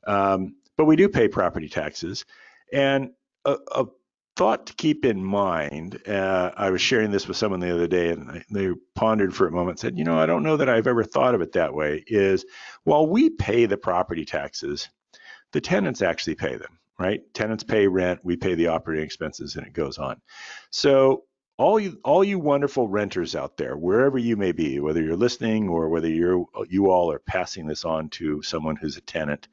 Um, 0.07 0.55
but 0.75 0.85
we 0.85 0.95
do 0.95 1.07
pay 1.07 1.27
property 1.27 1.69
taxes, 1.69 2.25
and 2.73 3.11
a, 3.45 3.57
a 3.71 3.85
thought 4.35 4.65
to 4.67 4.73
keep 4.73 5.05
in 5.05 5.23
mind. 5.23 6.01
Uh, 6.07 6.51
I 6.57 6.71
was 6.71 6.81
sharing 6.81 7.11
this 7.11 7.27
with 7.27 7.37
someone 7.37 7.59
the 7.59 7.73
other 7.73 7.87
day, 7.87 8.09
and 8.09 8.43
they 8.49 8.71
pondered 8.95 9.35
for 9.35 9.47
a 9.47 9.51
moment. 9.51 9.79
Said, 9.79 9.99
"You 9.99 10.03
know, 10.03 10.17
I 10.17 10.25
don't 10.25 10.43
know 10.43 10.57
that 10.57 10.69
I've 10.69 10.87
ever 10.87 11.03
thought 11.03 11.35
of 11.35 11.41
it 11.41 11.51
that 11.51 11.75
way." 11.75 12.03
Is 12.07 12.43
while 12.85 13.07
we 13.07 13.29
pay 13.29 13.67
the 13.67 13.77
property 13.77 14.25
taxes, 14.25 14.89
the 15.51 15.61
tenants 15.61 16.01
actually 16.01 16.35
pay 16.35 16.55
them 16.55 16.79
right? 16.99 17.21
Tenants 17.33 17.63
pay 17.63 17.87
rent, 17.87 18.19
we 18.23 18.35
pay 18.35 18.55
the 18.55 18.67
operating 18.67 19.05
expenses, 19.05 19.55
and 19.55 19.65
it 19.65 19.73
goes 19.73 19.97
on. 19.97 20.21
So 20.69 21.23
all 21.57 21.79
you 21.79 21.99
all 22.03 22.23
you 22.23 22.39
wonderful 22.39 22.87
renters 22.87 23.35
out 23.35 23.57
there, 23.57 23.77
wherever 23.77 24.17
you 24.17 24.35
may 24.35 24.51
be, 24.51 24.79
whether 24.79 25.01
you're 25.01 25.15
listening 25.15 25.69
or 25.69 25.89
whether 25.89 26.09
you're 26.09 26.45
you 26.69 26.89
all 26.89 27.11
are 27.11 27.19
passing 27.19 27.67
this 27.67 27.85
on 27.85 28.09
to 28.09 28.41
someone 28.41 28.75
who's 28.75 28.97
a 28.97 29.01
tenant, 29.01 29.47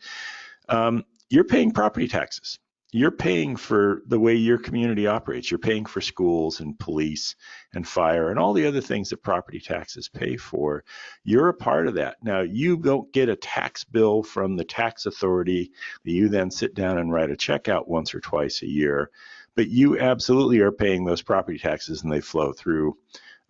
um, 0.69 1.05
you're 1.31 1.45
paying 1.45 1.71
property 1.71 2.09
taxes. 2.09 2.59
You're 2.95 3.11
paying 3.11 3.57
for 3.57 4.03
the 4.07 4.21
way 4.21 4.35
your 4.35 4.59
community 4.59 5.07
operates. 5.07 5.51
You're 5.51 5.59
paying 5.59 5.87
for 5.87 6.03
schools 6.03 6.61
and 6.61 6.79
police 6.79 7.35
and 7.73 7.89
fire 7.89 8.29
and 8.29 8.39
all 8.39 8.53
the 8.53 8.67
other 8.67 8.83
things 8.83 9.09
that 9.09 9.23
property 9.23 9.61
taxes 9.61 10.11
pay 10.11 10.37
for. 10.37 10.85
You're 11.25 11.49
a 11.49 11.55
part 11.55 11.89
of 11.89 11.95
that. 11.95 12.19
Now, 12.23 12.43
you 12.43 12.77
don't 12.77 13.11
get 13.11 13.31
a 13.31 13.37
tax 13.37 13.83
bill 13.83 14.23
from 14.23 14.57
the 14.57 14.65
tax 14.65 15.07
authority 15.07 15.73
that 16.05 16.13
you 16.13 16.29
then 16.29 16.51
sit 16.51 16.75
down 16.75 16.99
and 16.99 17.11
write 17.11 17.31
a 17.31 17.37
check 17.37 17.67
out 17.67 17.89
once 17.89 18.15
or 18.15 18.21
twice 18.21 18.61
a 18.61 18.69
year, 18.69 19.11
but 19.55 19.69
you 19.69 19.99
absolutely 19.99 20.61
are 20.61 20.73
paying 20.73 21.07
those 21.07 21.23
property 21.23 21.59
taxes 21.59 22.03
and 22.03 22.13
they 22.13 22.21
flow 22.21 22.53
through. 22.53 22.97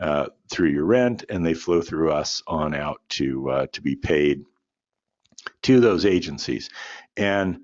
Uh, 0.00 0.26
through 0.50 0.70
your 0.70 0.84
rent, 0.84 1.24
and 1.28 1.46
they 1.46 1.54
flow 1.54 1.80
through 1.80 2.10
us 2.10 2.42
on 2.48 2.74
out 2.74 3.00
to 3.08 3.48
uh, 3.48 3.66
to 3.70 3.80
be 3.80 3.94
paid 3.94 4.42
to 5.60 5.78
those 5.78 6.04
agencies, 6.04 6.70
and 7.16 7.60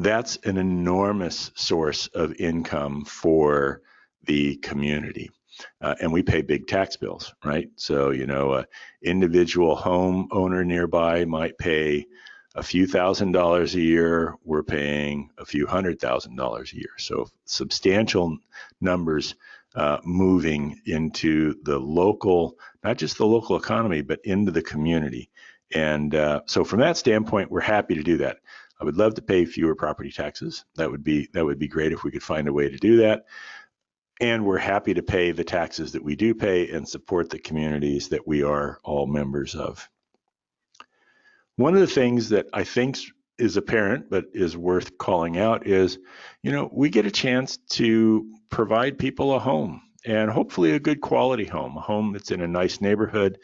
that's 0.00 0.36
an 0.44 0.56
enormous 0.56 1.50
source 1.54 2.06
of 2.08 2.34
income 2.36 3.04
for 3.04 3.82
the 4.24 4.56
community. 4.56 5.30
Uh, 5.82 5.94
and 6.00 6.10
we 6.10 6.22
pay 6.22 6.40
big 6.40 6.66
tax 6.66 6.96
bills, 6.96 7.34
right? 7.44 7.68
So, 7.76 8.10
you 8.10 8.26
know, 8.26 8.54
an 8.54 8.64
individual 9.02 9.76
home 9.76 10.28
owner 10.32 10.64
nearby 10.64 11.26
might 11.26 11.58
pay 11.58 12.06
a 12.54 12.62
few 12.62 12.86
thousand 12.86 13.32
dollars 13.32 13.74
a 13.74 13.80
year. 13.80 14.34
We're 14.42 14.62
paying 14.62 15.30
a 15.36 15.44
few 15.44 15.66
hundred 15.66 16.00
thousand 16.00 16.36
dollars 16.36 16.72
a 16.72 16.76
year. 16.76 16.94
So, 16.96 17.28
substantial 17.44 18.38
numbers 18.80 19.34
uh, 19.74 19.98
moving 20.02 20.80
into 20.86 21.56
the 21.62 21.78
local, 21.78 22.56
not 22.82 22.96
just 22.96 23.18
the 23.18 23.26
local 23.26 23.56
economy, 23.56 24.00
but 24.00 24.20
into 24.24 24.50
the 24.50 24.62
community. 24.62 25.28
And 25.74 26.14
uh, 26.14 26.40
so, 26.46 26.64
from 26.64 26.80
that 26.80 26.96
standpoint, 26.96 27.50
we're 27.50 27.60
happy 27.60 27.96
to 27.96 28.02
do 28.02 28.16
that. 28.18 28.38
I 28.80 28.84
would 28.84 28.96
love 28.96 29.14
to 29.14 29.22
pay 29.22 29.44
fewer 29.44 29.74
property 29.74 30.10
taxes. 30.10 30.64
That 30.76 30.90
would 30.90 31.04
be 31.04 31.28
that 31.34 31.44
would 31.44 31.58
be 31.58 31.68
great 31.68 31.92
if 31.92 32.02
we 32.02 32.10
could 32.10 32.22
find 32.22 32.48
a 32.48 32.52
way 32.52 32.68
to 32.68 32.76
do 32.76 32.96
that. 32.98 33.26
And 34.20 34.44
we're 34.44 34.58
happy 34.58 34.94
to 34.94 35.02
pay 35.02 35.32
the 35.32 35.44
taxes 35.44 35.92
that 35.92 36.04
we 36.04 36.14
do 36.16 36.34
pay 36.34 36.70
and 36.70 36.88
support 36.88 37.30
the 37.30 37.38
communities 37.38 38.08
that 38.08 38.26
we 38.26 38.42
are 38.42 38.78
all 38.84 39.06
members 39.06 39.54
of. 39.54 39.88
One 41.56 41.74
of 41.74 41.80
the 41.80 41.86
things 41.86 42.30
that 42.30 42.46
I 42.52 42.64
think 42.64 42.98
is 43.38 43.56
apparent 43.56 44.10
but 44.10 44.26
is 44.34 44.56
worth 44.56 44.98
calling 44.98 45.38
out 45.38 45.66
is, 45.66 45.98
you 46.42 46.52
know, 46.52 46.70
we 46.72 46.90
get 46.90 47.06
a 47.06 47.10
chance 47.10 47.58
to 47.70 48.30
provide 48.50 48.98
people 48.98 49.34
a 49.34 49.38
home 49.38 49.82
and 50.04 50.30
hopefully 50.30 50.72
a 50.72 50.80
good 50.80 51.00
quality 51.00 51.44
home, 51.44 51.76
a 51.76 51.80
home 51.80 52.12
that's 52.12 52.30
in 52.30 52.42
a 52.42 52.48
nice 52.48 52.80
neighborhood 52.80 53.38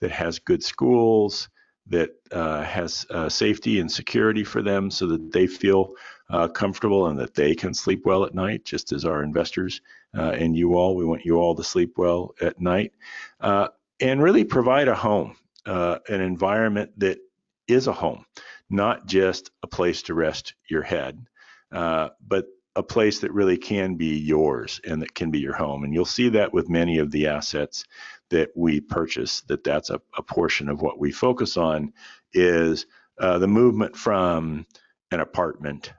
that 0.00 0.10
has 0.10 0.38
good 0.38 0.62
schools, 0.62 1.48
that 1.88 2.10
uh, 2.32 2.62
has 2.62 3.06
uh, 3.10 3.28
safety 3.28 3.80
and 3.80 3.90
security 3.90 4.44
for 4.44 4.62
them 4.62 4.90
so 4.90 5.06
that 5.06 5.32
they 5.32 5.46
feel 5.46 5.94
uh, 6.30 6.48
comfortable 6.48 7.06
and 7.06 7.18
that 7.18 7.34
they 7.34 7.54
can 7.54 7.72
sleep 7.72 8.04
well 8.04 8.24
at 8.24 8.34
night, 8.34 8.64
just 8.64 8.92
as 8.92 9.04
our 9.04 9.22
investors 9.22 9.80
uh, 10.16 10.30
and 10.30 10.56
you 10.56 10.74
all, 10.74 10.94
we 10.94 11.04
want 11.04 11.24
you 11.24 11.36
all 11.36 11.54
to 11.54 11.64
sleep 11.64 11.94
well 11.96 12.34
at 12.40 12.60
night, 12.60 12.92
uh, 13.40 13.68
and 14.00 14.22
really 14.22 14.44
provide 14.44 14.88
a 14.88 14.94
home, 14.94 15.36
uh, 15.66 15.98
an 16.08 16.20
environment 16.20 16.90
that 16.98 17.18
is 17.66 17.86
a 17.86 17.92
home, 17.92 18.24
not 18.70 19.06
just 19.06 19.50
a 19.62 19.66
place 19.66 20.02
to 20.02 20.14
rest 20.14 20.54
your 20.68 20.82
head, 20.82 21.26
but 21.70 22.46
a 22.76 22.82
place 22.82 23.18
that 23.18 23.32
really 23.32 23.56
can 23.56 23.96
be 23.96 24.16
yours 24.18 24.80
and 24.84 25.02
that 25.02 25.12
can 25.14 25.30
be 25.32 25.40
your 25.40 25.54
home. 25.54 25.82
And 25.82 25.92
you'll 25.92 26.04
see 26.04 26.28
that 26.28 26.52
with 26.52 26.68
many 26.68 26.98
of 26.98 27.10
the 27.10 27.26
assets 27.26 27.84
that 28.30 28.50
we 28.56 28.80
purchase, 28.80 29.42
that 29.42 29.64
that's 29.64 29.90
a, 29.90 30.00
a 30.16 30.22
portion 30.22 30.68
of 30.68 30.82
what 30.82 30.98
we 30.98 31.12
focus 31.12 31.56
on 31.56 31.92
is 32.32 32.86
uh, 33.18 33.38
the 33.38 33.48
movement 33.48 33.96
from 33.96 34.66
an 35.10 35.20
apartment, 35.20 35.92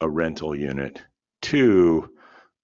a 0.00 0.08
rental 0.08 0.54
unit, 0.54 1.00
to 1.42 2.10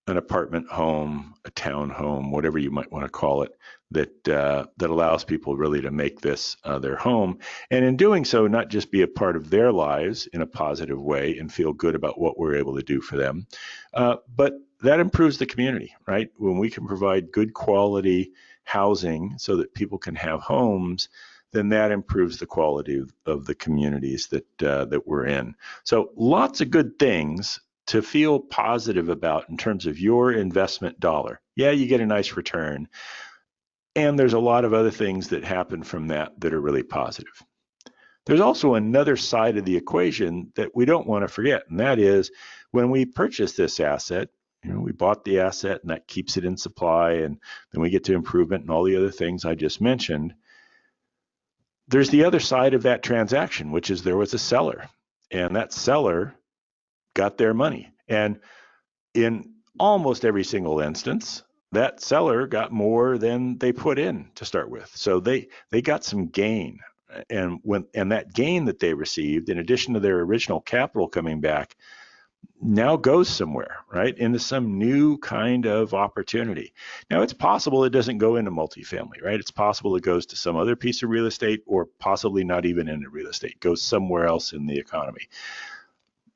an 0.07 0.17
apartment 0.17 0.69
home, 0.69 1.35
a 1.45 1.51
town 1.51 1.91
home, 1.91 2.33
whatever 2.33 2.59
you 2.59 2.71
might 2.71 2.91
want 2.91 3.05
to 3.05 3.11
call 3.11 3.43
it, 3.43 3.53
that 3.93 4.29
uh, 4.29 4.67
that 4.77 4.91
allows 4.91 5.25
people 5.25 5.57
really 5.57 5.81
to 5.81 5.91
make 5.91 6.21
this 6.21 6.57
uh, 6.65 6.79
their 6.79 6.97
home, 6.97 7.39
and 7.71 7.85
in 7.85 7.97
doing 7.97 8.25
so, 8.25 8.47
not 8.47 8.69
just 8.69 8.91
be 8.91 9.03
a 9.03 9.09
part 9.09 9.37
of 9.37 9.51
their 9.51 9.73
lives 9.73 10.27
in 10.29 10.43
a 10.43 10.47
positive 10.47 11.01
way 11.01 11.39
and 11.39 11.53
feel 11.53 11.73
good 11.73 11.95
about 11.95 12.21
what 12.21 12.39
we're 12.39 12.57
able 12.57 12.77
to 12.77 12.83
do 12.83 13.01
for 13.01 13.17
them, 13.17 13.47
uh, 13.95 14.17
but 14.35 14.55
that 14.83 15.01
improves 15.01 15.39
the 15.39 15.47
community, 15.47 15.95
right? 16.07 16.31
When 16.37 16.59
we 16.59 16.71
can 16.71 16.87
provide 16.87 17.33
good 17.33 17.55
quality 17.55 18.33
housing 18.65 19.35
so 19.39 19.57
that 19.57 19.75
people 19.75 19.99
can 19.99 20.15
have 20.15 20.41
homes, 20.41 21.09
then 21.53 21.69
that 21.71 21.91
improves 21.91 22.39
the 22.39 22.47
quality 22.47 23.03
of, 23.27 23.47
the 23.47 23.55
communities 23.55 24.29
that 24.29 24.63
uh, 24.63 24.85
that 24.87 25.07
we're 25.07 25.27
in. 25.27 25.55
So 25.85 26.13
lots 26.17 26.61
of 26.61 26.71
good 26.71 26.99
things 26.99 27.61
to 27.87 28.03
feel 28.03 28.39
positive 28.39 29.09
about 29.09 29.49
in 29.49 29.57
terms 29.57 29.87
of 29.87 29.99
your 29.99 30.33
investment 30.33 31.01
dollar. 31.01 31.41
Yeah, 31.57 31.73
you 31.73 31.87
get 31.87 32.01
a 32.01 32.07
nice 32.07 32.37
return. 32.37 32.89
And 33.97 34.17
there's 34.17 34.35
a 34.35 34.39
lot 34.39 34.65
of 34.65 34.73
other 34.73 34.93
things 34.93 35.29
that 35.29 35.43
happen 35.43 35.83
from 35.83 36.09
that 36.09 36.39
that 36.41 36.55
are 36.55 36.61
really 36.61 36.85
positive. 36.85 37.43
There's 38.27 38.41
also 38.41 38.75
another 38.75 39.17
side 39.17 39.57
of 39.57 39.65
the 39.65 39.77
equation 39.77 40.53
that 40.55 40.77
we 40.77 40.85
don't 40.85 41.09
want 41.09 41.23
to 41.25 41.29
forget, 41.29 41.65
and 41.69 41.81
that 41.81 41.99
is 41.99 42.31
when 42.71 42.91
we 42.91 43.05
purchase 43.05 43.55
this 43.55 43.81
asset, 43.81 44.29
you 44.65 44.73
know, 44.73 44.81
we 44.81 44.93
bought 44.93 45.25
the 45.25 45.41
asset 45.41 45.81
and 45.83 45.91
that 45.91 46.07
keeps 46.07 46.37
it 46.37 46.45
in 46.45 46.57
supply, 46.57 47.13
and 47.13 47.39
then 47.73 47.81
we 47.81 47.91
get 47.91 48.05
to 48.05 48.15
improvement 48.15 48.63
and 48.63 48.71
all 48.71 48.85
the 48.85 48.97
other 48.97 49.11
things 49.11 49.45
I 49.45 49.55
just 49.55 49.81
mentioned. 49.81 50.35
There's 51.89 52.11
the 52.11 52.25
other 52.25 52.41
side 52.41 52.75
of 52.75 52.83
that 52.83 53.03
transaction, 53.03 53.73
which 53.73 53.91
is 53.91 54.03
there 54.03 54.17
was 54.17 54.35
a 54.35 54.39
seller, 54.39 54.89
and 55.31 55.57
that 55.57 55.73
seller 55.73 56.35
got 57.15 57.39
their 57.39 57.55
money. 57.55 57.93
And 58.09 58.41
in 59.15 59.55
almost 59.79 60.25
every 60.25 60.45
single 60.45 60.81
instance, 60.81 61.43
that 61.73 62.01
seller 62.01 62.47
got 62.47 62.73
more 62.73 63.19
than 63.19 63.59
they 63.59 63.73
put 63.73 63.99
in 63.99 64.31
to 64.35 64.45
start 64.45 64.71
with. 64.71 64.91
So 64.95 65.21
they 65.21 65.49
they 65.71 65.83
got 65.83 66.05
some 66.05 66.27
gain. 66.27 66.81
And 67.29 67.59
when 67.63 67.87
and 67.95 68.13
that 68.13 68.35
gain 68.35 68.67
that 68.67 68.79
they 68.79 68.95
received, 68.95 69.49
in 69.49 69.59
addition 69.59 69.95
to 69.95 70.01
their 70.01 70.21
original 70.21 70.61
capital 70.61 71.09
coming 71.09 71.41
back, 71.41 71.77
now 72.63 72.97
goes 72.97 73.29
somewhere, 73.29 73.79
right? 73.91 74.17
Into 74.19 74.39
some 74.39 74.79
new 74.79 75.17
kind 75.19 75.67
of 75.67 75.95
opportunity. 75.95 76.73
Now, 77.11 77.23
it's 77.23 77.33
possible 77.33 77.85
it 77.85 77.91
doesn't 77.91 78.19
go 78.19 78.37
into 78.37 78.51
multifamily, 78.51 79.23
right? 79.23 79.41
It's 79.41 79.51
possible 79.51 79.97
it 79.97 80.03
goes 80.03 80.27
to 80.27 80.37
some 80.37 80.57
other 80.57 80.77
piece 80.77 81.03
of 81.03 81.11
real 81.11 81.27
estate 81.27 81.63
or 81.67 81.87
possibly 81.99 82.45
not 82.45 82.67
even 82.67 82.89
into 82.89 83.09
real 83.09 83.29
estate, 83.29 83.61
goes 83.61 83.83
somewhere 83.83 84.27
else 84.27 84.53
in 84.53 84.67
the 84.67 84.79
economy. 84.79 85.29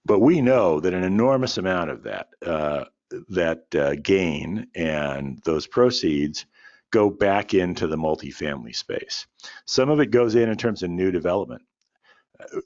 But 0.06 0.20
we 0.20 0.40
know 0.40 0.80
that 0.80 0.94
an 0.94 1.04
enormous 1.04 1.58
amount 1.58 1.90
of 1.90 2.02
that, 2.04 2.28
uh, 2.44 2.84
that 3.30 3.74
uh, 3.74 3.94
gain 4.02 4.66
and 4.74 5.40
those 5.44 5.66
proceeds 5.66 6.46
go 6.90 7.10
back 7.10 7.54
into 7.54 7.86
the 7.86 7.96
multifamily 7.96 8.74
space. 8.74 9.26
Some 9.66 9.90
of 9.90 10.00
it 10.00 10.10
goes 10.10 10.34
in 10.34 10.48
in 10.48 10.56
terms 10.56 10.82
of 10.82 10.90
new 10.90 11.10
development 11.10 11.62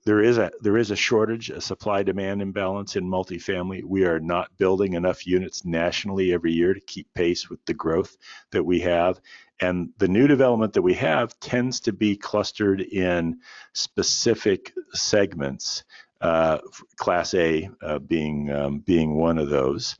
there 0.04 0.20
is 0.20 0.38
a 0.38 0.50
there 0.60 0.76
is 0.76 0.90
a 0.90 0.96
shortage, 0.96 1.50
a 1.50 1.60
supply 1.60 2.02
demand 2.02 2.42
imbalance 2.42 2.96
in 2.96 3.04
multifamily. 3.04 3.82
We 3.84 4.04
are 4.04 4.20
not 4.20 4.56
building 4.58 4.94
enough 4.94 5.26
units 5.26 5.64
nationally 5.64 6.32
every 6.32 6.52
year 6.52 6.74
to 6.74 6.80
keep 6.80 7.12
pace 7.14 7.48
with 7.48 7.64
the 7.66 7.74
growth 7.74 8.16
that 8.50 8.64
we 8.64 8.80
have. 8.80 9.20
And 9.60 9.90
the 9.98 10.08
new 10.08 10.26
development 10.26 10.72
that 10.74 10.82
we 10.82 10.94
have 10.94 11.38
tends 11.40 11.80
to 11.80 11.92
be 11.92 12.16
clustered 12.16 12.80
in 12.80 13.40
specific 13.72 14.72
segments, 14.92 15.84
uh, 16.20 16.58
Class 16.96 17.34
A 17.34 17.68
uh, 17.82 17.98
being 17.98 18.52
um, 18.52 18.80
being 18.80 19.16
one 19.16 19.38
of 19.38 19.48
those. 19.48 19.96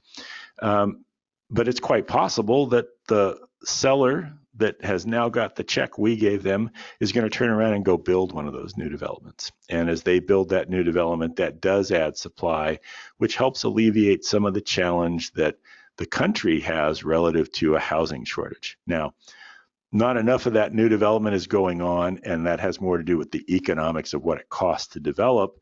Um, 0.60 1.04
but 1.50 1.68
it's 1.68 1.80
quite 1.80 2.06
possible 2.06 2.66
that 2.68 2.86
the 3.08 3.38
seller 3.64 4.32
that 4.58 4.84
has 4.84 5.06
now 5.06 5.28
got 5.28 5.56
the 5.56 5.64
check 5.64 5.98
we 5.98 6.16
gave 6.16 6.42
them 6.42 6.70
is 7.00 7.12
going 7.12 7.28
to 7.28 7.36
turn 7.36 7.50
around 7.50 7.74
and 7.74 7.84
go 7.84 7.96
build 7.96 8.32
one 8.32 8.46
of 8.46 8.52
those 8.52 8.76
new 8.76 8.88
developments. 8.88 9.52
And 9.68 9.88
as 9.88 10.02
they 10.02 10.20
build 10.20 10.50
that 10.50 10.68
new 10.68 10.82
development, 10.82 11.36
that 11.36 11.60
does 11.60 11.90
add 11.90 12.16
supply, 12.16 12.80
which 13.18 13.36
helps 13.36 13.62
alleviate 13.62 14.24
some 14.24 14.44
of 14.44 14.54
the 14.54 14.60
challenge 14.60 15.32
that 15.32 15.56
the 15.96 16.06
country 16.06 16.60
has 16.60 17.04
relative 17.04 17.50
to 17.52 17.74
a 17.74 17.80
housing 17.80 18.24
shortage. 18.24 18.78
Now, 18.86 19.14
not 19.90 20.16
enough 20.16 20.46
of 20.46 20.52
that 20.52 20.74
new 20.74 20.88
development 20.88 21.34
is 21.34 21.46
going 21.46 21.80
on, 21.80 22.20
and 22.24 22.46
that 22.46 22.60
has 22.60 22.80
more 22.80 22.98
to 22.98 23.04
do 23.04 23.16
with 23.16 23.30
the 23.30 23.44
economics 23.54 24.12
of 24.12 24.22
what 24.22 24.38
it 24.38 24.48
costs 24.48 24.88
to 24.88 25.00
develop 25.00 25.58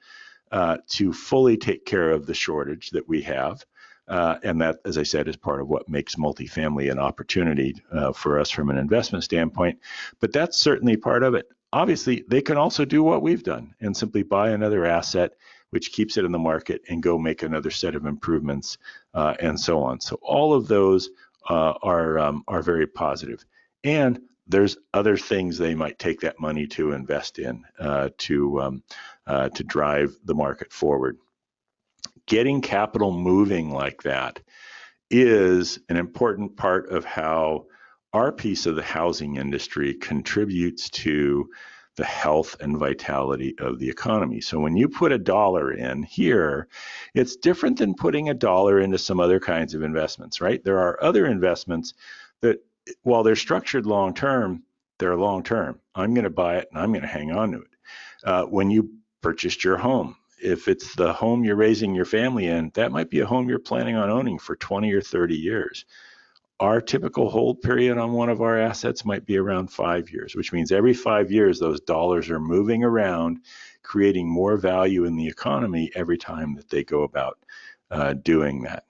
uh, 0.53 0.79
to 0.89 1.13
fully 1.13 1.57
take 1.57 1.85
care 1.85 2.11
of 2.11 2.27
the 2.27 2.35
shortage 2.35 2.91
that 2.91 3.09
we 3.09 3.23
have. 3.23 3.65
Uh, 4.09 4.39
and 4.45 4.61
that, 4.61 4.79
as 4.85 4.99
I 4.99 5.03
said, 5.03 5.29
is 5.29 5.37
part 5.37 5.61
of 5.61 5.69
what 5.69 5.89
makes 5.89 6.15
multifamily 6.15 6.91
an 6.91 6.99
opportunity 6.99 7.75
uh, 7.93 8.13
for 8.13 8.39
us 8.39 8.51
from 8.51 8.71
an 8.71 8.79
investment 8.79 9.25
standpoint. 9.25 9.81
But 10.21 10.33
that's 10.33 10.57
certainly 10.57 10.97
part 10.97 11.23
of 11.23 11.35
it. 11.35 11.49
Obviously, 11.73 12.25
they 12.29 12.41
can 12.41 12.57
also 12.57 12.85
do 12.85 13.03
what 13.03 13.23
we've 13.23 13.43
done 13.43 13.75
and 13.81 13.97
simply 13.97 14.23
buy 14.23 14.51
another 14.51 14.87
asset, 14.87 15.33
which 15.71 15.93
keeps 15.93 16.17
it 16.17 16.25
in 16.25 16.33
the 16.33 16.39
market, 16.39 16.83
and 16.89 17.03
go 17.03 17.19
make 17.19 17.43
another 17.43 17.71
set 17.71 17.97
of 17.97 18.07
improvements, 18.07 18.79
uh, 19.15 19.35
and 19.41 19.59
so 19.59 19.83
on. 19.83 20.01
So 20.01 20.19
all 20.23 20.55
of 20.55 20.69
those 20.69 21.11
uh, 21.51 21.75
are 21.83 22.19
um, 22.19 22.45
are 22.49 22.63
very 22.63 22.87
positive. 22.87 23.45
And 23.83 24.21
there's 24.47 24.77
other 24.95 25.17
things 25.17 25.59
they 25.59 25.75
might 25.75 25.99
take 25.99 26.21
that 26.21 26.39
money 26.39 26.67
to 26.69 26.93
invest 26.93 27.39
in 27.39 27.65
uh, 27.79 28.11
to 28.19 28.61
um, 28.63 28.83
uh, 29.27 29.49
to 29.51 29.65
drive 29.65 30.17
the 30.25 30.35
market 30.35 30.73
forward 30.73 31.19
getting 32.27 32.61
capital 32.61 33.13
moving 33.13 33.71
like 33.71 34.03
that 34.03 34.41
is 35.11 35.79
an 35.89 35.97
important 35.97 36.57
part 36.57 36.91
of 36.91 37.05
how 37.05 37.67
our 38.13 38.33
piece 38.33 38.67
of 38.67 38.77
the 38.77 38.83
housing 38.83 39.37
industry 39.37 39.95
contributes 39.95 40.91
to 40.91 41.49
the 41.97 42.05
health 42.05 42.57
and 42.61 42.77
vitality 42.77 43.55
of 43.59 43.79
the 43.79 43.89
economy. 43.89 44.41
So 44.41 44.61
when 44.61 44.77
you 44.77 44.89
put 44.89 45.13
a 45.13 45.19
dollar 45.19 45.73
in 45.73 46.03
here, 46.03 46.69
it's 47.15 47.37
different 47.37 47.79
than 47.79 47.95
putting 47.95 48.29
a 48.29 48.35
dollar 48.35 48.81
into 48.81 48.99
some 48.99 49.19
other 49.19 49.41
kinds 49.41 49.75
of 49.75 49.83
investments, 49.83 50.41
right? 50.41 50.63
There 50.63 50.79
are 50.79 51.03
other 51.03 51.27
investments 51.27 51.95
that, 52.43 52.59
while 53.03 53.23
they're 53.23 53.37
structured 53.37 53.87
long 53.87 54.13
term, 54.13 54.63
they're 54.99 55.17
long 55.17 55.43
term. 55.43 55.81
I'm 55.95 56.13
going 56.13 56.25
to 56.25 56.31
buy 56.31 56.57
it 56.57 56.69
and 56.71 56.81
I'm 56.81 56.91
going 56.91 57.03
to 57.03 57.09
hang 57.09 57.33
on 57.33 57.53
to 57.53 57.59
it. 57.59 57.71
Uh, 58.25 58.45
when 58.45 58.71
you 58.71 58.91
purchased 59.23 59.65
your 59.65 59.79
home, 59.79 60.17
if 60.47 60.69
it's 60.69 60.95
the 60.95 61.13
home 61.13 61.45
you're 61.45 61.57
raising 61.57 61.95
your 61.95 62.05
family 62.05 62.47
in, 62.47 62.71
that 62.75 62.93
might 62.93 63.11
be 63.11 63.21
a 63.21 63.27
home 63.27 63.49
you're 63.49 63.59
planning 63.59 63.97
on 63.97 64.11
owning 64.11 64.39
for 64.39 64.57
20 64.57 64.93
or 64.93 65.01
30 65.01 65.37
years 65.37 65.85
our 66.61 66.81
typical 66.81 67.29
hold 67.29 67.61
period 67.61 67.99
on 67.99 68.13
one 68.13 68.29
of 68.29 68.41
our 68.41 68.59
assets 68.59 69.05
might 69.05 69.27
be 69.27 69.37
around 69.37 69.71
five 69.71 70.11
years, 70.11 70.35
which 70.35 70.53
means 70.53 70.73
every 70.73 70.95
five 70.95 71.31
years 71.31 71.59
those 71.59 71.81
dollars 71.81 72.31
are 72.31 72.41
moving 72.41 72.83
around, 72.83 73.41
creating 73.83 74.29
more 74.29 74.57
value 74.57 75.05
in 75.05 75.17
the 75.17 75.27
economy 75.27 75.91
every 75.95 76.17
time 76.17 76.55
that 76.55 76.69
they 76.71 76.83
go 76.83 77.03
about 77.03 77.39
uh, 77.91 78.15
doing 78.15 78.63
that. 78.63 78.85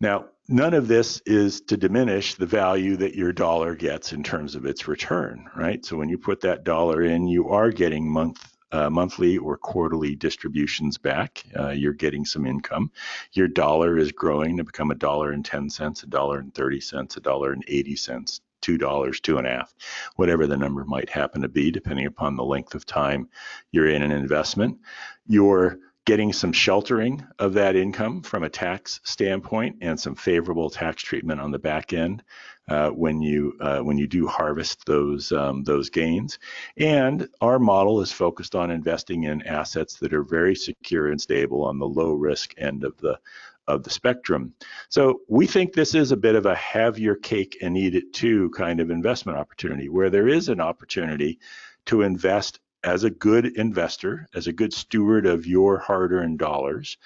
Now, 0.00 0.26
none 0.48 0.74
of 0.74 0.88
this 0.88 1.22
is 1.24 1.60
to 1.62 1.76
diminish 1.76 2.34
the 2.34 2.46
value 2.46 2.96
that 2.96 3.14
your 3.14 3.32
dollar 3.32 3.74
gets 3.74 4.12
in 4.12 4.22
terms 4.22 4.54
of 4.54 4.66
its 4.66 4.88
return, 4.88 5.48
right? 5.56 5.84
So 5.84 5.96
when 5.96 6.08
you 6.08 6.18
put 6.18 6.40
that 6.40 6.64
dollar 6.64 7.02
in, 7.02 7.28
you 7.28 7.48
are 7.50 7.70
getting 7.70 8.10
month 8.10 8.55
uh, 8.72 8.90
monthly 8.90 9.38
or 9.38 9.56
quarterly 9.56 10.14
distributions 10.14 10.98
back. 10.98 11.44
Uh, 11.58 11.70
you're 11.70 11.92
getting 11.92 12.24
some 12.24 12.46
income. 12.46 12.90
Your 13.32 13.48
dollar 13.48 13.98
is 13.98 14.12
growing 14.12 14.56
to 14.56 14.64
become 14.64 14.90
a 14.90 14.96
dollar 14.96 15.32
and 15.32 15.44
10 15.44 15.70
cents, 15.70 16.02
a 16.02 16.06
dollar 16.06 16.38
and 16.38 16.54
30 16.54 16.80
cents, 16.80 17.16
a 17.16 17.20
dollar 17.20 17.52
and 17.52 17.64
80 17.68 17.96
cents, 17.96 18.40
two 18.60 18.78
dollars, 18.78 19.20
two 19.20 19.38
and 19.38 19.46
a 19.46 19.50
half, 19.50 19.74
whatever 20.16 20.46
the 20.46 20.56
number 20.56 20.84
might 20.84 21.08
happen 21.08 21.42
to 21.42 21.48
be, 21.48 21.70
depending 21.70 22.06
upon 22.06 22.36
the 22.36 22.44
length 22.44 22.74
of 22.74 22.84
time 22.86 23.28
you're 23.70 23.88
in 23.88 24.02
an 24.02 24.12
investment. 24.12 24.78
Your 25.26 25.78
getting 26.06 26.32
some 26.32 26.52
sheltering 26.52 27.26
of 27.40 27.52
that 27.52 27.76
income 27.76 28.22
from 28.22 28.44
a 28.44 28.48
tax 28.48 29.00
standpoint 29.02 29.76
and 29.82 29.98
some 29.98 30.14
favorable 30.14 30.70
tax 30.70 31.02
treatment 31.02 31.40
on 31.40 31.50
the 31.50 31.58
back 31.58 31.92
end 31.92 32.22
uh, 32.68 32.88
when 32.90 33.20
you 33.20 33.56
uh, 33.60 33.80
when 33.80 33.98
you 33.98 34.06
do 34.06 34.26
harvest 34.26 34.86
those 34.86 35.32
um, 35.32 35.64
those 35.64 35.90
gains. 35.90 36.38
And 36.76 37.28
our 37.40 37.58
model 37.58 38.00
is 38.00 38.12
focused 38.12 38.54
on 38.54 38.70
investing 38.70 39.24
in 39.24 39.42
assets 39.42 39.96
that 39.96 40.14
are 40.14 40.22
very 40.22 40.54
secure 40.54 41.08
and 41.10 41.20
stable 41.20 41.64
on 41.64 41.78
the 41.78 41.88
low 41.88 42.12
risk 42.12 42.54
end 42.56 42.84
of 42.84 42.96
the 42.98 43.18
of 43.66 43.82
the 43.82 43.90
spectrum. 43.90 44.54
So 44.88 45.22
we 45.28 45.46
think 45.48 45.72
this 45.72 45.96
is 45.96 46.12
a 46.12 46.16
bit 46.16 46.36
of 46.36 46.46
a 46.46 46.54
have 46.54 47.00
your 47.00 47.16
cake 47.16 47.58
and 47.62 47.76
eat 47.76 47.96
it 47.96 48.12
too 48.12 48.50
kind 48.50 48.78
of 48.78 48.90
investment 48.90 49.38
opportunity 49.38 49.88
where 49.88 50.08
there 50.08 50.28
is 50.28 50.48
an 50.48 50.60
opportunity 50.60 51.40
to 51.86 52.02
invest 52.02 52.60
as 52.84 53.04
a 53.04 53.10
good 53.10 53.46
investor, 53.56 54.28
as 54.34 54.46
a 54.46 54.52
good 54.52 54.72
steward 54.72 55.26
of 55.26 55.46
your 55.46 55.78
hard 55.78 56.12
earned 56.12 56.38
dollars, 56.38 56.96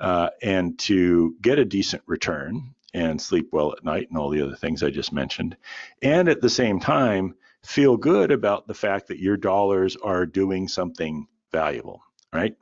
uh, 0.00 0.30
and 0.42 0.78
to 0.78 1.36
get 1.40 1.58
a 1.58 1.64
decent 1.64 2.02
return 2.06 2.74
and 2.94 3.20
sleep 3.20 3.48
well 3.52 3.72
at 3.72 3.84
night 3.84 4.08
and 4.08 4.18
all 4.18 4.30
the 4.30 4.42
other 4.42 4.56
things 4.56 4.82
I 4.82 4.90
just 4.90 5.12
mentioned. 5.12 5.56
And 6.02 6.28
at 6.28 6.40
the 6.40 6.50
same 6.50 6.80
time, 6.80 7.34
feel 7.62 7.96
good 7.96 8.32
about 8.32 8.66
the 8.66 8.74
fact 8.74 9.08
that 9.08 9.20
your 9.20 9.36
dollars 9.36 9.96
are 9.96 10.26
doing 10.26 10.66
something 10.66 11.26
valuable, 11.52 12.02
right? 12.32 12.56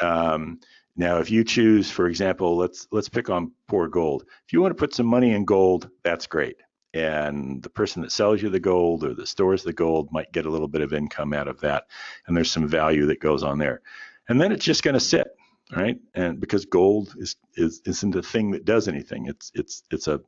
Um, 0.00 0.60
now, 0.96 1.18
if 1.18 1.30
you 1.30 1.44
choose, 1.44 1.90
for 1.90 2.08
example, 2.08 2.56
let's 2.56 2.88
let's 2.90 3.08
pick 3.08 3.30
on 3.30 3.52
poor 3.68 3.88
gold. 3.88 4.24
If 4.46 4.52
you 4.52 4.60
want 4.60 4.72
to 4.72 4.78
put 4.78 4.94
some 4.94 5.06
money 5.06 5.32
in 5.32 5.44
gold, 5.44 5.88
that's 6.02 6.26
great 6.26 6.56
and 6.92 7.62
the 7.62 7.70
person 7.70 8.02
that 8.02 8.12
sells 8.12 8.42
you 8.42 8.48
the 8.48 8.60
gold 8.60 9.04
or 9.04 9.14
that 9.14 9.28
stores 9.28 9.62
the 9.62 9.72
gold 9.72 10.08
might 10.10 10.32
get 10.32 10.46
a 10.46 10.50
little 10.50 10.68
bit 10.68 10.82
of 10.82 10.92
income 10.92 11.32
out 11.32 11.48
of 11.48 11.60
that 11.60 11.86
and 12.26 12.36
there's 12.36 12.50
some 12.50 12.66
value 12.66 13.06
that 13.06 13.20
goes 13.20 13.42
on 13.42 13.58
there. 13.58 13.80
And 14.28 14.40
then 14.40 14.52
it's 14.52 14.64
just 14.64 14.82
going 14.82 14.94
to 14.94 15.00
sit 15.00 15.28
right? 15.74 15.98
And 16.14 16.40
because 16.40 16.64
gold 16.64 17.14
is, 17.16 17.36
is 17.54 17.80
isn't 17.84 18.16
a 18.16 18.22
thing 18.22 18.50
that 18.52 18.64
does 18.64 18.88
anything. 18.88 19.26
It's 19.26 19.52
it's 19.54 19.84
it's 19.90 20.08
a 20.08 20.20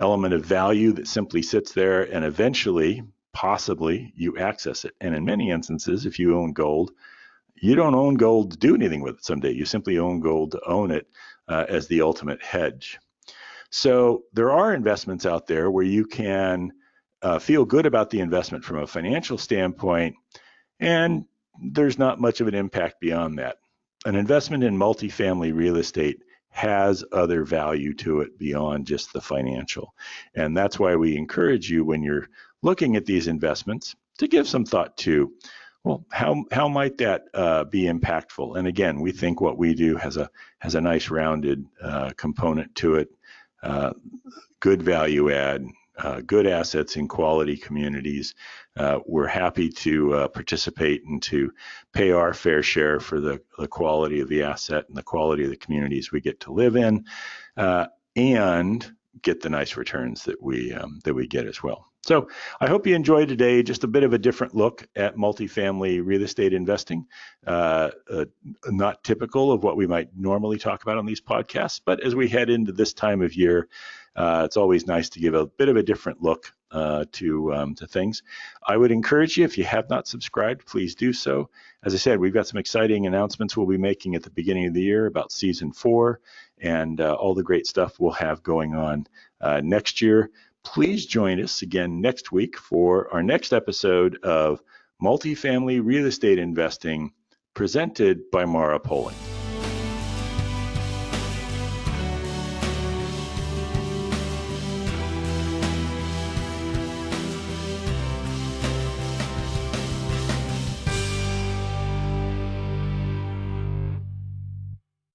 element 0.00 0.34
of 0.34 0.44
value 0.44 0.92
that 0.92 1.08
simply 1.08 1.42
sits 1.42 1.72
there 1.72 2.02
and 2.02 2.24
eventually 2.24 3.02
possibly 3.32 4.12
you 4.16 4.38
access 4.38 4.84
it. 4.84 4.94
And 5.00 5.14
in 5.14 5.24
many 5.24 5.50
instances 5.50 6.06
if 6.06 6.18
you 6.18 6.38
own 6.38 6.52
gold 6.52 6.92
you 7.60 7.74
don't 7.74 7.94
own 7.94 8.14
gold 8.14 8.52
to 8.52 8.58
do 8.58 8.74
anything 8.74 9.00
with 9.00 9.16
it 9.16 9.24
someday. 9.24 9.52
You 9.52 9.64
simply 9.64 9.98
own 9.98 10.20
gold 10.20 10.52
to 10.52 10.60
own 10.66 10.90
it 10.90 11.08
uh, 11.48 11.64
as 11.68 11.88
the 11.88 12.02
ultimate 12.02 12.42
hedge 12.42 12.98
so 13.70 14.24
there 14.32 14.50
are 14.50 14.74
investments 14.74 15.26
out 15.26 15.46
there 15.46 15.70
where 15.70 15.84
you 15.84 16.04
can 16.04 16.72
uh, 17.22 17.38
feel 17.38 17.64
good 17.64 17.86
about 17.86 18.10
the 18.10 18.20
investment 18.20 18.64
from 18.64 18.78
a 18.78 18.86
financial 18.86 19.38
standpoint, 19.38 20.16
and 20.80 21.24
there's 21.60 21.98
not 21.98 22.20
much 22.20 22.40
of 22.40 22.48
an 22.48 22.54
impact 22.54 23.00
beyond 23.00 23.38
that. 23.38 23.56
An 24.04 24.14
investment 24.14 24.62
in 24.62 24.76
multifamily 24.76 25.54
real 25.54 25.76
estate 25.76 26.22
has 26.50 27.04
other 27.12 27.44
value 27.44 27.92
to 27.92 28.20
it 28.20 28.38
beyond 28.38 28.86
just 28.86 29.12
the 29.12 29.20
financial. 29.20 29.92
And 30.34 30.56
that's 30.56 30.78
why 30.78 30.96
we 30.96 31.16
encourage 31.16 31.70
you 31.70 31.84
when 31.84 32.02
you're 32.02 32.28
looking 32.62 32.96
at 32.96 33.04
these 33.04 33.28
investments 33.28 33.94
to 34.18 34.28
give 34.28 34.48
some 34.48 34.64
thought 34.64 34.96
to 34.98 35.32
well, 35.84 36.04
how 36.10 36.44
how 36.50 36.66
might 36.66 36.98
that 36.98 37.26
uh, 37.32 37.62
be 37.62 37.84
impactful? 37.84 38.58
And 38.58 38.66
again, 38.66 39.00
we 39.00 39.12
think 39.12 39.40
what 39.40 39.56
we 39.56 39.72
do 39.72 39.96
has 39.96 40.16
a 40.16 40.28
has 40.58 40.74
a 40.74 40.80
nice 40.80 41.10
rounded 41.10 41.64
uh, 41.80 42.10
component 42.16 42.74
to 42.76 42.96
it 42.96 43.08
uh, 43.66 43.92
good 44.60 44.80
value 44.80 45.32
add, 45.32 45.66
uh, 45.98 46.20
good 46.20 46.46
assets 46.46 46.96
in 46.96 47.08
quality 47.08 47.56
communities. 47.56 48.34
Uh, 48.76 49.00
we're 49.06 49.26
happy 49.26 49.68
to 49.70 50.14
uh, 50.14 50.28
participate 50.28 51.02
and 51.04 51.22
to 51.22 51.50
pay 51.92 52.12
our 52.12 52.32
fair 52.32 52.62
share 52.62 53.00
for 53.00 53.18
the, 53.20 53.40
the 53.58 53.66
quality 53.66 54.20
of 54.20 54.28
the 54.28 54.42
asset 54.42 54.84
and 54.88 54.96
the 54.96 55.02
quality 55.02 55.42
of 55.42 55.50
the 55.50 55.56
communities 55.56 56.12
we 56.12 56.20
get 56.20 56.38
to 56.38 56.52
live 56.52 56.76
in, 56.76 57.04
uh, 57.56 57.86
and 58.14 58.92
get 59.22 59.40
the 59.40 59.50
nice 59.50 59.76
returns 59.76 60.24
that 60.24 60.40
we 60.40 60.72
um, 60.72 61.00
that 61.04 61.14
we 61.14 61.26
get 61.26 61.46
as 61.46 61.62
well. 61.62 61.86
So 62.06 62.28
I 62.60 62.68
hope 62.68 62.86
you 62.86 62.94
enjoyed 62.94 63.26
today 63.26 63.64
just 63.64 63.82
a 63.82 63.88
bit 63.88 64.04
of 64.04 64.12
a 64.12 64.18
different 64.18 64.54
look 64.54 64.86
at 64.94 65.16
multifamily 65.16 66.00
real 66.04 66.22
estate 66.22 66.52
investing. 66.52 67.04
Uh, 67.44 67.90
uh, 68.08 68.26
not 68.68 69.02
typical 69.02 69.50
of 69.50 69.64
what 69.64 69.76
we 69.76 69.88
might 69.88 70.16
normally 70.16 70.56
talk 70.56 70.84
about 70.84 70.98
on 70.98 71.06
these 71.06 71.20
podcasts, 71.20 71.80
but 71.84 72.00
as 72.04 72.14
we 72.14 72.28
head 72.28 72.48
into 72.48 72.70
this 72.70 72.92
time 72.92 73.22
of 73.22 73.34
year, 73.34 73.66
uh, 74.14 74.42
it's 74.44 74.56
always 74.56 74.86
nice 74.86 75.08
to 75.08 75.18
give 75.18 75.34
a 75.34 75.48
bit 75.48 75.68
of 75.68 75.74
a 75.74 75.82
different 75.82 76.22
look 76.22 76.54
uh, 76.70 77.06
to 77.10 77.52
um, 77.52 77.74
to 77.74 77.88
things. 77.88 78.22
I 78.64 78.76
would 78.76 78.92
encourage 78.92 79.36
you 79.36 79.44
if 79.44 79.58
you 79.58 79.64
have 79.64 79.90
not 79.90 80.06
subscribed, 80.06 80.64
please 80.64 80.94
do 80.94 81.12
so. 81.12 81.50
As 81.82 81.92
I 81.92 81.96
said, 81.96 82.20
we've 82.20 82.32
got 82.32 82.46
some 82.46 82.58
exciting 82.58 83.06
announcements 83.06 83.56
we'll 83.56 83.66
be 83.66 83.78
making 83.78 84.14
at 84.14 84.22
the 84.22 84.30
beginning 84.30 84.66
of 84.66 84.74
the 84.74 84.82
year 84.82 85.06
about 85.06 85.32
season 85.32 85.72
four 85.72 86.20
and 86.60 87.00
uh, 87.00 87.14
all 87.14 87.34
the 87.34 87.42
great 87.42 87.66
stuff 87.66 87.98
we'll 87.98 88.12
have 88.12 88.44
going 88.44 88.76
on 88.76 89.08
uh, 89.40 89.60
next 89.64 90.00
year. 90.00 90.30
Please 90.66 91.06
join 91.06 91.40
us 91.40 91.62
again 91.62 92.00
next 92.00 92.32
week 92.32 92.58
for 92.58 93.10
our 93.14 93.22
next 93.22 93.52
episode 93.52 94.18
of 94.24 94.60
Multifamily 95.00 95.80
Real 95.82 96.06
Estate 96.06 96.38
Investing 96.38 97.12
presented 97.54 98.30
by 98.32 98.44
Mara 98.44 98.80
Poling. 98.80 99.14